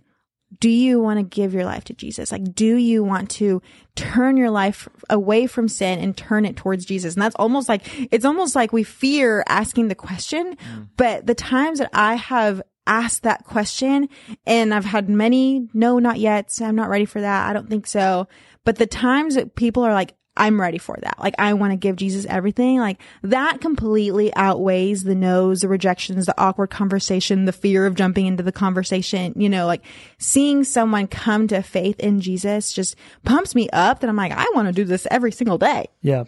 Do 0.57 0.69
you 0.69 0.99
want 0.99 1.19
to 1.19 1.23
give 1.23 1.53
your 1.53 1.65
life 1.65 1.83
to 1.85 1.93
Jesus? 1.93 2.31
Like, 2.31 2.55
do 2.55 2.75
you 2.75 3.03
want 3.03 3.29
to 3.31 3.61
turn 3.95 4.35
your 4.35 4.49
life 4.49 4.89
away 5.09 5.45
from 5.45 5.67
sin 5.67 5.99
and 5.99 6.17
turn 6.17 6.45
it 6.45 6.55
towards 6.55 6.85
Jesus? 6.85 7.13
And 7.13 7.21
that's 7.21 7.35
almost 7.35 7.69
like, 7.69 7.83
it's 8.11 8.25
almost 8.25 8.55
like 8.55 8.73
we 8.73 8.83
fear 8.83 9.43
asking 9.47 9.89
the 9.89 9.95
question, 9.95 10.55
mm. 10.55 10.87
but 10.97 11.27
the 11.27 11.35
times 11.35 11.79
that 11.79 11.91
I 11.93 12.15
have 12.15 12.61
asked 12.87 13.23
that 13.23 13.45
question 13.45 14.09
and 14.47 14.73
I've 14.73 14.85
had 14.85 15.07
many, 15.07 15.69
no, 15.73 15.99
not 15.99 16.19
yet. 16.19 16.57
I'm 16.59 16.75
not 16.75 16.89
ready 16.89 17.05
for 17.05 17.21
that. 17.21 17.47
I 17.47 17.53
don't 17.53 17.69
think 17.69 17.85
so. 17.85 18.27
But 18.65 18.77
the 18.77 18.87
times 18.87 19.35
that 19.35 19.55
people 19.55 19.83
are 19.83 19.93
like, 19.93 20.15
I'm 20.39 20.59
ready 20.59 20.77
for 20.77 20.97
that. 21.01 21.17
Like, 21.19 21.35
I 21.37 21.53
want 21.53 21.71
to 21.71 21.77
give 21.77 21.97
Jesus 21.97 22.25
everything. 22.25 22.79
Like, 22.79 22.99
that 23.23 23.61
completely 23.61 24.33
outweighs 24.35 25.03
the 25.03 25.15
no's, 25.15 25.59
the 25.59 25.67
rejections, 25.67 26.25
the 26.25 26.41
awkward 26.41 26.69
conversation, 26.69 27.45
the 27.45 27.51
fear 27.51 27.85
of 27.85 27.95
jumping 27.95 28.25
into 28.25 28.41
the 28.41 28.51
conversation. 28.51 29.33
You 29.35 29.49
know, 29.49 29.67
like 29.67 29.83
seeing 30.17 30.63
someone 30.63 31.07
come 31.07 31.47
to 31.49 31.61
faith 31.61 31.99
in 31.99 32.21
Jesus 32.21 32.73
just 32.73 32.95
pumps 33.23 33.53
me 33.53 33.69
up 33.71 33.99
that 33.99 34.09
I'm 34.09 34.15
like, 34.15 34.31
I 34.31 34.49
want 34.55 34.67
to 34.67 34.73
do 34.73 34.85
this 34.85 35.05
every 35.11 35.31
single 35.31 35.57
day. 35.57 35.87
Yeah. 36.01 36.23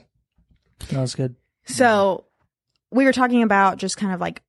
That 0.90 1.00
was 1.00 1.16
good. 1.16 1.36
So 1.66 2.26
we 2.92 3.06
were 3.06 3.14
talking 3.14 3.44
about 3.44 3.78
just 3.78 3.98
kind 3.98 4.14
of 4.14 4.20
like 4.20 4.42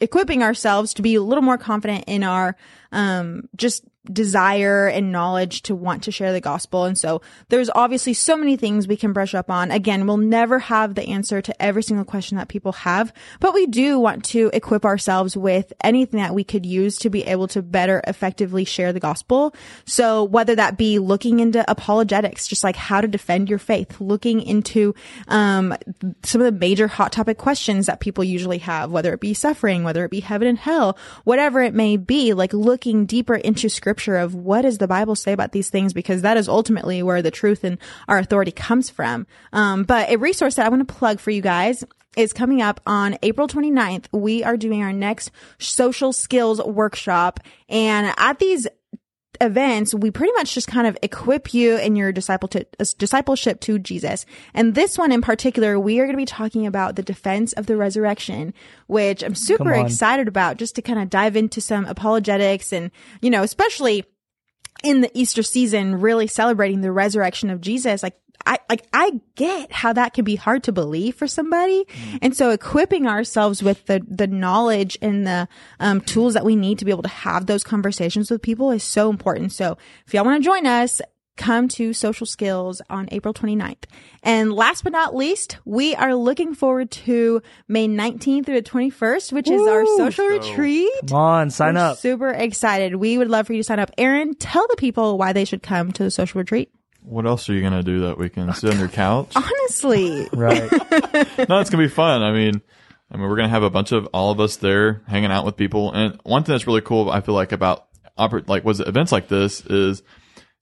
equipping 0.00 0.42
ourselves 0.42 0.94
to 0.94 1.02
be 1.02 1.14
a 1.14 1.22
little 1.22 1.42
more 1.42 1.58
confident 1.58 2.04
in 2.06 2.24
our 2.24 2.56
um 2.92 3.48
just 3.56 3.84
desire 4.06 4.86
and 4.86 5.12
knowledge 5.12 5.62
to 5.62 5.74
want 5.74 6.04
to 6.04 6.10
share 6.10 6.32
the 6.32 6.40
gospel. 6.40 6.84
And 6.84 6.96
so 6.96 7.20
there's 7.48 7.68
obviously 7.74 8.14
so 8.14 8.36
many 8.36 8.56
things 8.56 8.88
we 8.88 8.96
can 8.96 9.12
brush 9.12 9.34
up 9.34 9.50
on. 9.50 9.70
Again, 9.70 10.06
we'll 10.06 10.16
never 10.16 10.58
have 10.58 10.94
the 10.94 11.06
answer 11.08 11.42
to 11.42 11.62
every 11.62 11.82
single 11.82 12.06
question 12.06 12.38
that 12.38 12.48
people 12.48 12.72
have, 12.72 13.12
but 13.40 13.52
we 13.52 13.66
do 13.66 13.98
want 13.98 14.24
to 14.26 14.50
equip 14.54 14.86
ourselves 14.86 15.36
with 15.36 15.72
anything 15.84 16.18
that 16.18 16.34
we 16.34 16.44
could 16.44 16.64
use 16.64 16.96
to 16.98 17.10
be 17.10 17.24
able 17.24 17.46
to 17.48 17.60
better 17.60 18.00
effectively 18.06 18.64
share 18.64 18.92
the 18.92 19.00
gospel. 19.00 19.54
So 19.84 20.24
whether 20.24 20.54
that 20.56 20.78
be 20.78 20.98
looking 20.98 21.40
into 21.40 21.70
apologetics, 21.70 22.48
just 22.48 22.64
like 22.64 22.76
how 22.76 23.02
to 23.02 23.08
defend 23.08 23.50
your 23.50 23.58
faith, 23.58 24.00
looking 24.00 24.40
into 24.40 24.94
um, 25.28 25.76
some 26.22 26.40
of 26.40 26.46
the 26.46 26.58
major 26.58 26.88
hot 26.88 27.12
topic 27.12 27.36
questions 27.36 27.86
that 27.86 28.00
people 28.00 28.24
usually 28.24 28.58
have, 28.58 28.90
whether 28.90 29.12
it 29.12 29.20
be 29.20 29.34
suffering, 29.34 29.84
whether 29.84 30.06
it 30.06 30.10
be 30.10 30.20
heaven 30.20 30.48
and 30.48 30.58
hell, 30.58 30.96
whatever 31.24 31.60
it 31.60 31.74
may 31.74 31.98
be, 31.98 32.32
like 32.32 32.54
looking 32.54 33.04
deeper 33.04 33.34
into 33.34 33.68
scripture 33.68 33.89
of 34.16 34.34
what 34.34 34.62
does 34.62 34.78
the 34.78 34.88
Bible 34.88 35.14
say 35.14 35.32
about 35.32 35.52
these 35.52 35.70
things, 35.70 35.92
because 35.92 36.22
that 36.22 36.36
is 36.36 36.48
ultimately 36.48 37.02
where 37.02 37.22
the 37.22 37.30
truth 37.30 37.64
and 37.64 37.78
our 38.08 38.18
authority 38.18 38.52
comes 38.52 38.90
from. 38.90 39.26
Um, 39.52 39.84
but 39.84 40.08
a 40.10 40.16
resource 40.16 40.56
that 40.56 40.66
I 40.66 40.68
want 40.68 40.86
to 40.86 40.94
plug 40.94 41.20
for 41.20 41.30
you 41.30 41.42
guys 41.42 41.84
is 42.16 42.32
coming 42.32 42.60
up 42.60 42.80
on 42.86 43.16
April 43.22 43.46
29th. 43.46 44.06
We 44.12 44.42
are 44.42 44.56
doing 44.56 44.82
our 44.82 44.92
next 44.92 45.30
social 45.58 46.12
skills 46.12 46.60
workshop. 46.62 47.40
And 47.68 48.12
at 48.16 48.38
these 48.38 48.66
events, 49.40 49.94
we 49.94 50.10
pretty 50.10 50.32
much 50.34 50.54
just 50.54 50.66
kind 50.66 50.86
of 50.86 50.98
equip 51.02 51.54
you 51.54 51.76
in 51.76 51.96
your 51.96 52.12
disciple 52.12 52.48
to, 52.48 52.66
uh, 52.78 52.84
discipleship 52.98 53.60
to 53.60 53.78
Jesus. 53.78 54.26
And 54.54 54.74
this 54.74 54.98
one 54.98 55.12
in 55.12 55.22
particular, 55.22 55.78
we 55.78 55.98
are 55.98 56.04
going 56.04 56.14
to 56.14 56.20
be 56.20 56.26
talking 56.26 56.66
about 56.66 56.96
the 56.96 57.02
defense 57.02 57.52
of 57.54 57.66
the 57.66 57.76
resurrection, 57.76 58.52
which 58.86 59.22
I'm 59.22 59.34
super 59.34 59.72
excited 59.72 60.28
about 60.28 60.56
just 60.56 60.74
to 60.76 60.82
kind 60.82 60.98
of 60.98 61.10
dive 61.10 61.36
into 61.36 61.60
some 61.60 61.86
apologetics 61.86 62.72
and, 62.72 62.90
you 63.22 63.30
know, 63.30 63.42
especially 63.42 64.04
in 64.82 65.00
the 65.00 65.10
Easter 65.14 65.42
season, 65.42 66.00
really 66.00 66.26
celebrating 66.26 66.80
the 66.80 66.92
resurrection 66.92 67.50
of 67.50 67.60
Jesus. 67.60 68.02
Like, 68.02 68.16
I, 68.46 68.58
like, 68.68 68.86
I 68.92 69.20
get 69.34 69.72
how 69.72 69.92
that 69.92 70.14
can 70.14 70.24
be 70.24 70.36
hard 70.36 70.64
to 70.64 70.72
believe 70.72 71.14
for 71.14 71.26
somebody. 71.26 71.86
And 72.22 72.36
so 72.36 72.50
equipping 72.50 73.06
ourselves 73.06 73.62
with 73.62 73.86
the, 73.86 74.04
the 74.08 74.26
knowledge 74.26 74.98
and 75.02 75.26
the, 75.26 75.48
um, 75.78 76.00
tools 76.00 76.34
that 76.34 76.44
we 76.44 76.56
need 76.56 76.78
to 76.78 76.84
be 76.84 76.90
able 76.90 77.02
to 77.02 77.08
have 77.08 77.46
those 77.46 77.64
conversations 77.64 78.30
with 78.30 78.42
people 78.42 78.70
is 78.70 78.82
so 78.82 79.10
important. 79.10 79.52
So 79.52 79.78
if 80.06 80.14
y'all 80.14 80.24
want 80.24 80.42
to 80.42 80.44
join 80.44 80.66
us, 80.66 81.00
come 81.40 81.68
to 81.68 81.92
social 81.94 82.26
skills 82.26 82.82
on 82.90 83.08
April 83.12 83.32
29th. 83.32 83.84
And 84.22 84.52
last 84.52 84.84
but 84.84 84.92
not 84.92 85.16
least, 85.16 85.56
we 85.64 85.94
are 85.94 86.14
looking 86.14 86.54
forward 86.54 86.90
to 86.92 87.42
May 87.66 87.88
19th 87.88 88.44
through 88.44 88.60
the 88.60 88.68
21st, 88.68 89.32
which 89.32 89.50
is 89.50 89.62
our 89.62 89.82
Woo! 89.82 89.96
social 89.96 90.26
retreat. 90.26 90.92
Come 91.08 91.16
on, 91.18 91.50
sign 91.50 91.74
We're 91.74 91.80
up. 91.80 91.98
Super 91.98 92.28
excited. 92.28 92.94
We 92.96 93.16
would 93.16 93.28
love 93.28 93.46
for 93.46 93.54
you 93.54 93.60
to 93.60 93.64
sign 93.64 93.78
up. 93.78 93.90
Aaron, 93.96 94.34
tell 94.34 94.66
the 94.68 94.76
people 94.76 95.16
why 95.16 95.32
they 95.32 95.46
should 95.46 95.62
come 95.62 95.92
to 95.92 96.04
the 96.04 96.10
social 96.10 96.40
retreat. 96.40 96.70
What 97.10 97.26
else 97.26 97.48
are 97.48 97.52
you 97.54 97.62
gonna 97.62 97.82
do 97.82 98.00
that 98.02 98.18
we 98.18 98.28
can 98.28 98.52
sit 98.54 98.72
on 98.72 98.78
your 98.78 98.88
couch? 99.04 99.32
Honestly. 99.34 100.28
Right. 100.32 100.70
no, 101.48 101.58
it's 101.58 101.70
gonna 101.70 101.82
be 101.82 101.88
fun. 101.88 102.22
I 102.22 102.32
mean, 102.32 102.62
I 103.10 103.16
mean, 103.16 103.28
we're 103.28 103.36
gonna 103.36 103.48
have 103.48 103.64
a 103.64 103.70
bunch 103.70 103.92
of 103.92 104.06
all 104.12 104.30
of 104.30 104.38
us 104.40 104.56
there 104.56 105.02
hanging 105.08 105.30
out 105.32 105.44
with 105.44 105.56
people. 105.56 105.92
And 105.92 106.20
one 106.22 106.44
thing 106.44 106.54
that's 106.54 106.66
really 106.66 106.80
cool, 106.80 107.10
I 107.10 107.20
feel 107.20 107.34
like 107.34 107.52
about 107.52 107.86
oper- 108.18 108.48
like 108.48 108.64
was 108.64 108.80
events 108.80 109.10
like 109.12 109.28
this 109.28 109.60
is 109.66 110.02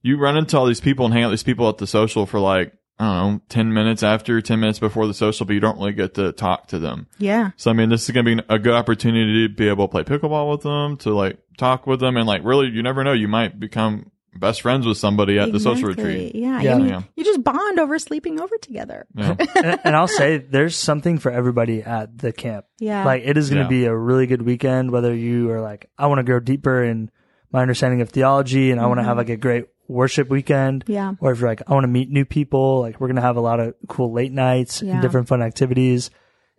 you 0.02 0.18
run 0.18 0.36
into 0.36 0.56
all 0.56 0.64
these 0.66 0.80
people 0.80 1.04
and 1.04 1.12
hang 1.12 1.24
out 1.24 1.30
with 1.30 1.40
these 1.40 1.44
people 1.44 1.68
at 1.68 1.78
the 1.78 1.86
social 1.86 2.24
for 2.24 2.40
like 2.40 2.72
I 3.00 3.04
don't 3.04 3.32
know, 3.34 3.40
ten 3.48 3.72
minutes 3.72 4.02
after, 4.02 4.40
ten 4.40 4.58
minutes 4.58 4.78
before 4.80 5.06
the 5.06 5.14
social, 5.14 5.46
but 5.46 5.52
you 5.52 5.60
don't 5.60 5.76
really 5.78 5.92
get 5.92 6.14
to 6.14 6.32
talk 6.32 6.68
to 6.68 6.78
them. 6.78 7.06
yeah. 7.18 7.50
So 7.56 7.70
I 7.70 7.74
mean, 7.74 7.90
this 7.90 8.08
is 8.08 8.10
gonna 8.14 8.36
be 8.36 8.42
a 8.48 8.58
good 8.58 8.74
opportunity 8.74 9.46
to 9.46 9.54
be 9.54 9.68
able 9.68 9.86
to 9.86 9.92
play 9.92 10.02
pickleball 10.02 10.50
with 10.50 10.62
them, 10.62 10.96
to 10.98 11.14
like 11.14 11.38
talk 11.58 11.86
with 11.86 12.00
them, 12.00 12.16
and 12.16 12.26
like 12.26 12.42
really, 12.44 12.68
you 12.68 12.82
never 12.82 13.04
know, 13.04 13.12
you 13.12 13.28
might 13.28 13.60
become 13.60 14.10
best 14.34 14.62
friends 14.62 14.86
with 14.86 14.96
somebody 14.98 15.38
at 15.38 15.52
the 15.52 15.60
social 15.60 15.88
retreat. 15.88 16.34
Yeah. 16.34 16.60
Yeah. 16.60 16.74
I 16.74 16.78
mean, 16.78 16.88
Yeah. 16.88 17.02
You 17.16 17.24
just 17.24 17.42
bond 17.42 17.78
over 17.78 17.98
sleeping 17.98 18.40
over 18.40 18.56
together. 18.58 19.06
Yeah. 19.14 19.34
and, 19.56 19.80
and 19.84 19.96
I'll 19.96 20.08
say 20.08 20.38
there's 20.38 20.76
something 20.76 21.18
for 21.18 21.30
everybody 21.32 21.82
at 21.82 22.18
the 22.18 22.32
camp. 22.32 22.66
Yeah. 22.78 23.04
Like 23.04 23.22
it 23.24 23.36
is 23.36 23.50
going 23.50 23.58
to 23.66 23.74
Yeah. 23.74 23.80
be 23.80 23.84
a 23.86 23.94
really 23.96 24.26
good 24.26 24.42
weekend, 24.42 24.90
whether 24.90 25.14
you 25.14 25.50
are 25.50 25.60
like, 25.60 25.90
I 25.98 26.06
want 26.06 26.18
to 26.18 26.22
grow 26.24 26.40
deeper 26.40 26.82
in 26.84 27.10
my 27.50 27.62
understanding 27.62 28.00
of 28.00 28.10
theology 28.10 28.70
and 28.70 28.80
I 28.80 28.86
want 28.86 29.00
to 29.00 29.04
have 29.04 29.16
like 29.16 29.30
a 29.30 29.36
great 29.36 29.66
worship 29.88 30.28
weekend. 30.28 30.84
Mm-hmm. 30.84 30.92
Yeah. 30.92 31.14
Or 31.20 31.32
if 31.32 31.40
you're 31.40 31.48
like, 31.48 31.62
I 31.66 31.72
want 31.72 31.84
to 31.84 31.88
meet 31.88 32.10
new 32.10 32.24
people, 32.24 32.80
like 32.80 33.00
we're 33.00 33.08
going 33.08 33.16
to 33.16 33.22
have 33.22 33.36
a 33.36 33.40
lot 33.40 33.58
of 33.58 33.74
cool 33.88 34.12
late 34.12 34.32
nights 34.32 34.82
Yeah. 34.82 34.92
and 34.94 35.02
different 35.02 35.28
fun 35.28 35.42
activities. 35.42 36.10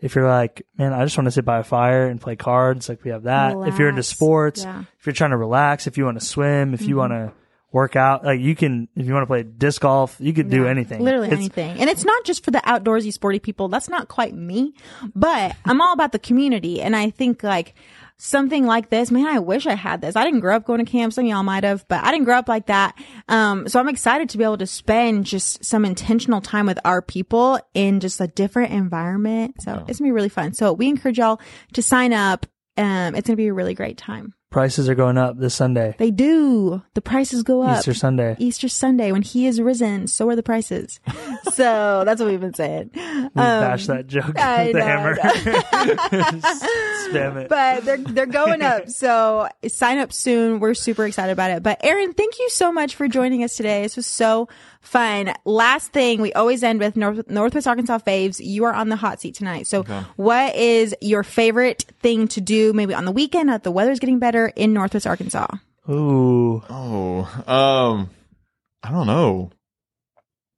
If 0.01 0.15
you're 0.15 0.27
like, 0.27 0.65
man, 0.77 0.93
I 0.93 1.03
just 1.03 1.17
want 1.17 1.25
to 1.27 1.31
sit 1.31 1.43
by 1.45 1.59
a 1.59 1.63
fire 1.63 2.07
and 2.07 2.19
play 2.21 2.35
cards, 2.37 2.87
like 2.89 3.03
we 3.03 3.11
have 3.11 3.23
that. 3.23 3.55
If 3.67 3.77
you're 3.77 3.89
into 3.89 4.01
sports, 4.03 4.63
Yeah. 4.63 4.83
if 4.99 5.05
you're 5.05 5.13
trying 5.13 5.31
to 5.31 5.37
relax, 5.37 5.87
if 5.87 5.97
you 5.97 6.05
want 6.05 6.19
to 6.19 6.25
swim, 6.25 6.73
if 6.73 6.81
you 6.83 6.95
want 6.95 7.11
to 7.11 7.33
work 7.71 7.95
out, 7.95 8.23
like 8.25 8.39
you 8.39 8.55
can, 8.55 8.87
if 8.95 9.05
you 9.05 9.13
want 9.13 9.21
to 9.23 9.27
play 9.27 9.43
disc 9.43 9.81
golf, 9.81 10.15
you 10.19 10.33
could 10.33 10.49
do 10.49 10.63
Yeah. 10.63 10.69
anything. 10.71 11.03
Literally 11.03 11.27
It's- 11.27 11.39
anything. 11.39 11.79
And 11.79 11.89
it's 11.89 12.03
not 12.03 12.23
just 12.23 12.43
for 12.43 12.51
the 12.51 12.59
outdoorsy 12.59 13.13
sporty 13.13 13.39
people. 13.39 13.67
That's 13.67 13.89
not 13.89 14.07
quite 14.07 14.33
me, 14.33 14.73
but 15.15 15.55
I'm 15.65 15.79
all 15.81 15.93
about 15.93 16.11
the 16.11 16.19
community. 16.19 16.81
And 16.81 16.95
I 16.95 17.11
think 17.11 17.43
like 17.43 17.75
something 18.17 18.65
like 18.65 18.89
this, 18.89 19.11
man, 19.11 19.27
I 19.27 19.39
wish 19.39 19.65
I 19.67 19.75
had 19.75 20.01
this. 20.01 20.15
I 20.15 20.25
didn't 20.25 20.41
grow 20.41 20.55
up 20.55 20.65
going 20.65 20.83
to 20.83 20.91
camp. 20.91 21.13
Some 21.13 21.25
y'all 21.25 21.43
might 21.43 21.63
have, 21.63 21.87
but 21.87 22.03
I 22.03 22.11
didn't 22.11 22.25
grow 22.25 22.37
up 22.37 22.49
like 22.49 22.65
that. 22.65 22.95
Um, 23.29 23.67
so 23.69 23.79
I'm 23.79 23.87
excited 23.87 24.29
to 24.29 24.37
be 24.37 24.43
able 24.43 24.57
to 24.57 24.67
spend 24.67 25.25
just 25.25 25.63
some 25.63 25.85
intentional 25.85 26.41
time 26.41 26.65
with 26.65 26.79
our 26.83 27.01
people 27.01 27.59
in 27.73 27.99
just 28.01 28.19
a 28.19 28.27
different 28.27 28.73
environment. 28.73 29.61
So 29.61 29.85
it's 29.87 29.99
gonna 29.99 30.09
be 30.09 30.11
really 30.11 30.27
fun. 30.29 30.53
So 30.53 30.73
we 30.73 30.87
encourage 30.89 31.17
y'all 31.19 31.39
to 31.73 31.81
sign 31.81 32.11
up. 32.13 32.45
Um, 32.77 33.15
it's 33.15 33.27
gonna 33.27 33.37
be 33.37 33.47
a 33.47 33.53
really 33.53 33.73
great 33.73 33.97
time. 33.97 34.33
Prices 34.49 34.89
are 34.89 34.95
going 34.95 35.17
up 35.17 35.37
this 35.37 35.53
Sunday, 35.53 35.95
They 35.97 36.11
do. 36.11 36.81
The 36.93 37.01
prices 37.01 37.43
go 37.43 37.61
up. 37.61 37.77
Easter 37.77 37.93
Sunday. 37.93 38.35
Easter 38.39 38.67
Sunday 38.67 39.11
when 39.11 39.21
he 39.21 39.47
is 39.47 39.61
risen, 39.61 40.07
so 40.07 40.27
are 40.29 40.35
the 40.35 40.43
prices. 40.43 40.99
so 41.53 42.03
that's 42.05 42.19
what 42.19 42.29
we've 42.29 42.41
been 42.41 42.53
saying. 42.53 42.91
We 42.95 43.01
um, 43.01 43.31
bash 43.35 43.87
that 43.87 44.07
joke 44.07 44.37
I 44.37 44.65
with 44.65 44.73
the 44.73 44.83
hammer. 44.83 45.15
Spam 47.09 47.37
it. 47.37 47.49
But 47.49 47.85
they're 47.85 47.97
they're 47.97 48.25
going 48.25 48.61
up. 48.61 48.89
So 48.99 49.47
sign 49.67 49.97
up 49.97 50.11
soon. 50.11 50.59
We're 50.59 50.73
super 50.73 51.05
excited 51.05 51.31
about 51.31 51.51
it. 51.51 51.63
But 51.63 51.79
Aaron, 51.83 52.13
thank 52.13 52.37
you 52.37 52.49
so 52.49 52.71
much 52.71 52.95
for 52.95 53.07
joining 53.07 53.43
us 53.43 53.55
today. 53.55 53.83
This 53.83 53.95
was 53.95 54.07
so 54.07 54.49
fun. 54.89 55.33
Last 55.45 55.93
thing, 55.93 56.21
we 56.21 56.33
always 56.33 56.63
end 56.63 56.79
with 56.79 56.95
North, 56.97 57.29
Northwest 57.29 57.67
Arkansas 57.67 57.99
faves. 57.99 58.39
You 58.43 58.65
are 58.65 58.73
on 58.73 58.89
the 58.89 58.95
hot 58.95 59.21
seat 59.21 59.35
tonight. 59.35 59.67
So 59.67 59.83
what 60.17 60.55
is 60.55 60.95
your 61.01 61.23
favorite 61.23 61.85
thing 62.01 62.27
to 62.29 62.41
do 62.41 62.73
maybe 62.73 62.93
on 62.93 63.05
the 63.05 63.11
weekend 63.11 63.49
that 63.49 63.63
the 63.63 63.71
weather's 63.71 63.99
getting 63.99 64.19
better 64.19 64.47
in 64.47 64.73
Northwest 64.73 65.07
Arkansas? 65.07 65.47
Ooh, 65.89 66.61
Oh, 66.69 67.21
um, 67.47 68.09
I 68.83 68.91
don't 68.91 69.07
know. 69.07 69.51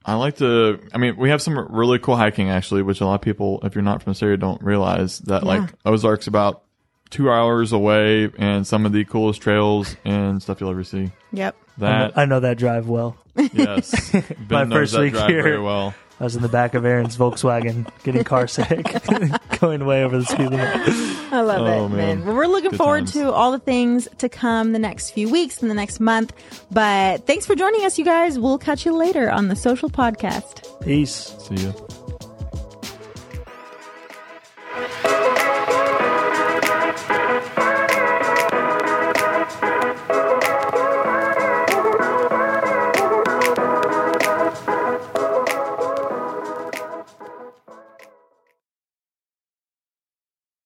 I 0.04 0.16
like 0.16 0.38
to. 0.38 0.80
I 0.94 0.98
mean, 0.98 1.16
we 1.16 1.30
have 1.30 1.42
some 1.44 1.58
really 1.58 2.00
cool 2.00 2.16
hiking 2.16 2.50
actually, 2.50 2.82
which 2.82 3.02
a 3.02 3.06
lot 3.06 3.16
of 3.16 3.22
people, 3.22 3.60
if 3.64 3.76
you're 3.76 3.84
not 3.84 4.02
from 4.02 4.12
this 4.12 4.24
area, 4.24 4.36
don't 4.38 4.62
realize 4.64 5.20
that 5.20 5.44
like 5.44 5.70
Ozark's 5.86 6.26
about 6.26 6.64
two 7.12 7.30
hours 7.30 7.72
away, 7.72 8.32
and 8.40 8.66
some 8.66 8.86
of 8.88 8.92
the 8.94 9.06
coolest 9.06 9.42
trails 9.42 9.96
and 10.04 10.42
stuff 10.42 10.60
you'll 10.60 10.72
ever 10.72 10.84
see. 10.84 11.12
Yep. 11.32 11.56
That 11.78 12.18
I 12.18 12.26
know 12.26 12.40
that 12.40 12.58
drive 12.58 12.88
well. 12.90 13.16
yes, 13.54 14.12
Ben 14.12 14.24
My 14.50 14.64
knows 14.66 14.74
first 14.74 14.94
that 14.94 15.02
week 15.02 15.14
drive 15.14 15.30
here. 15.30 15.44
very 15.44 15.60
well. 15.62 15.94
I 16.20 16.24
was 16.24 16.36
in 16.36 16.44
the 16.44 16.50
back 16.50 16.76
of 16.76 16.86
Aaron's 16.86 17.18
Volkswagen 17.18 17.90
getting 18.04 18.24
car 18.24 18.46
sick, 18.48 18.86
going 19.60 19.84
way 19.86 20.04
over 20.04 20.20
the 20.20 20.26
speed 20.26 20.52
limit. 20.52 20.70
I 21.34 21.42
love 21.42 21.62
Oh, 21.62 21.86
it, 21.86 21.90
man. 21.90 21.98
man. 22.20 22.26
Well, 22.28 22.36
we're 22.36 22.46
looking 22.46 22.70
Good 22.72 22.78
forward 22.78 23.00
times. 23.08 23.14
to 23.14 23.32
all 23.32 23.52
the 23.52 23.58
things 23.60 24.08
to 24.20 24.30
come 24.30 24.72
the 24.72 24.78
next 24.80 25.12
few 25.12 25.30
weeks 25.30 25.62
and 25.64 25.72
the 25.72 25.76
next 25.76 26.00
month. 26.00 26.34
But 26.70 27.26
thanks 27.26 27.48
for 27.48 27.56
joining 27.56 27.86
us, 27.86 27.98
you 27.98 28.06
guys. 28.06 28.38
We'll 28.38 28.60
catch 28.60 28.86
you 28.86 28.96
later 28.96 29.32
on 29.32 29.48
the 29.48 29.56
Social 29.56 29.90
Podcast. 29.90 30.84
Peace. 30.86 31.36
See 31.40 31.56
you. 31.56 32.01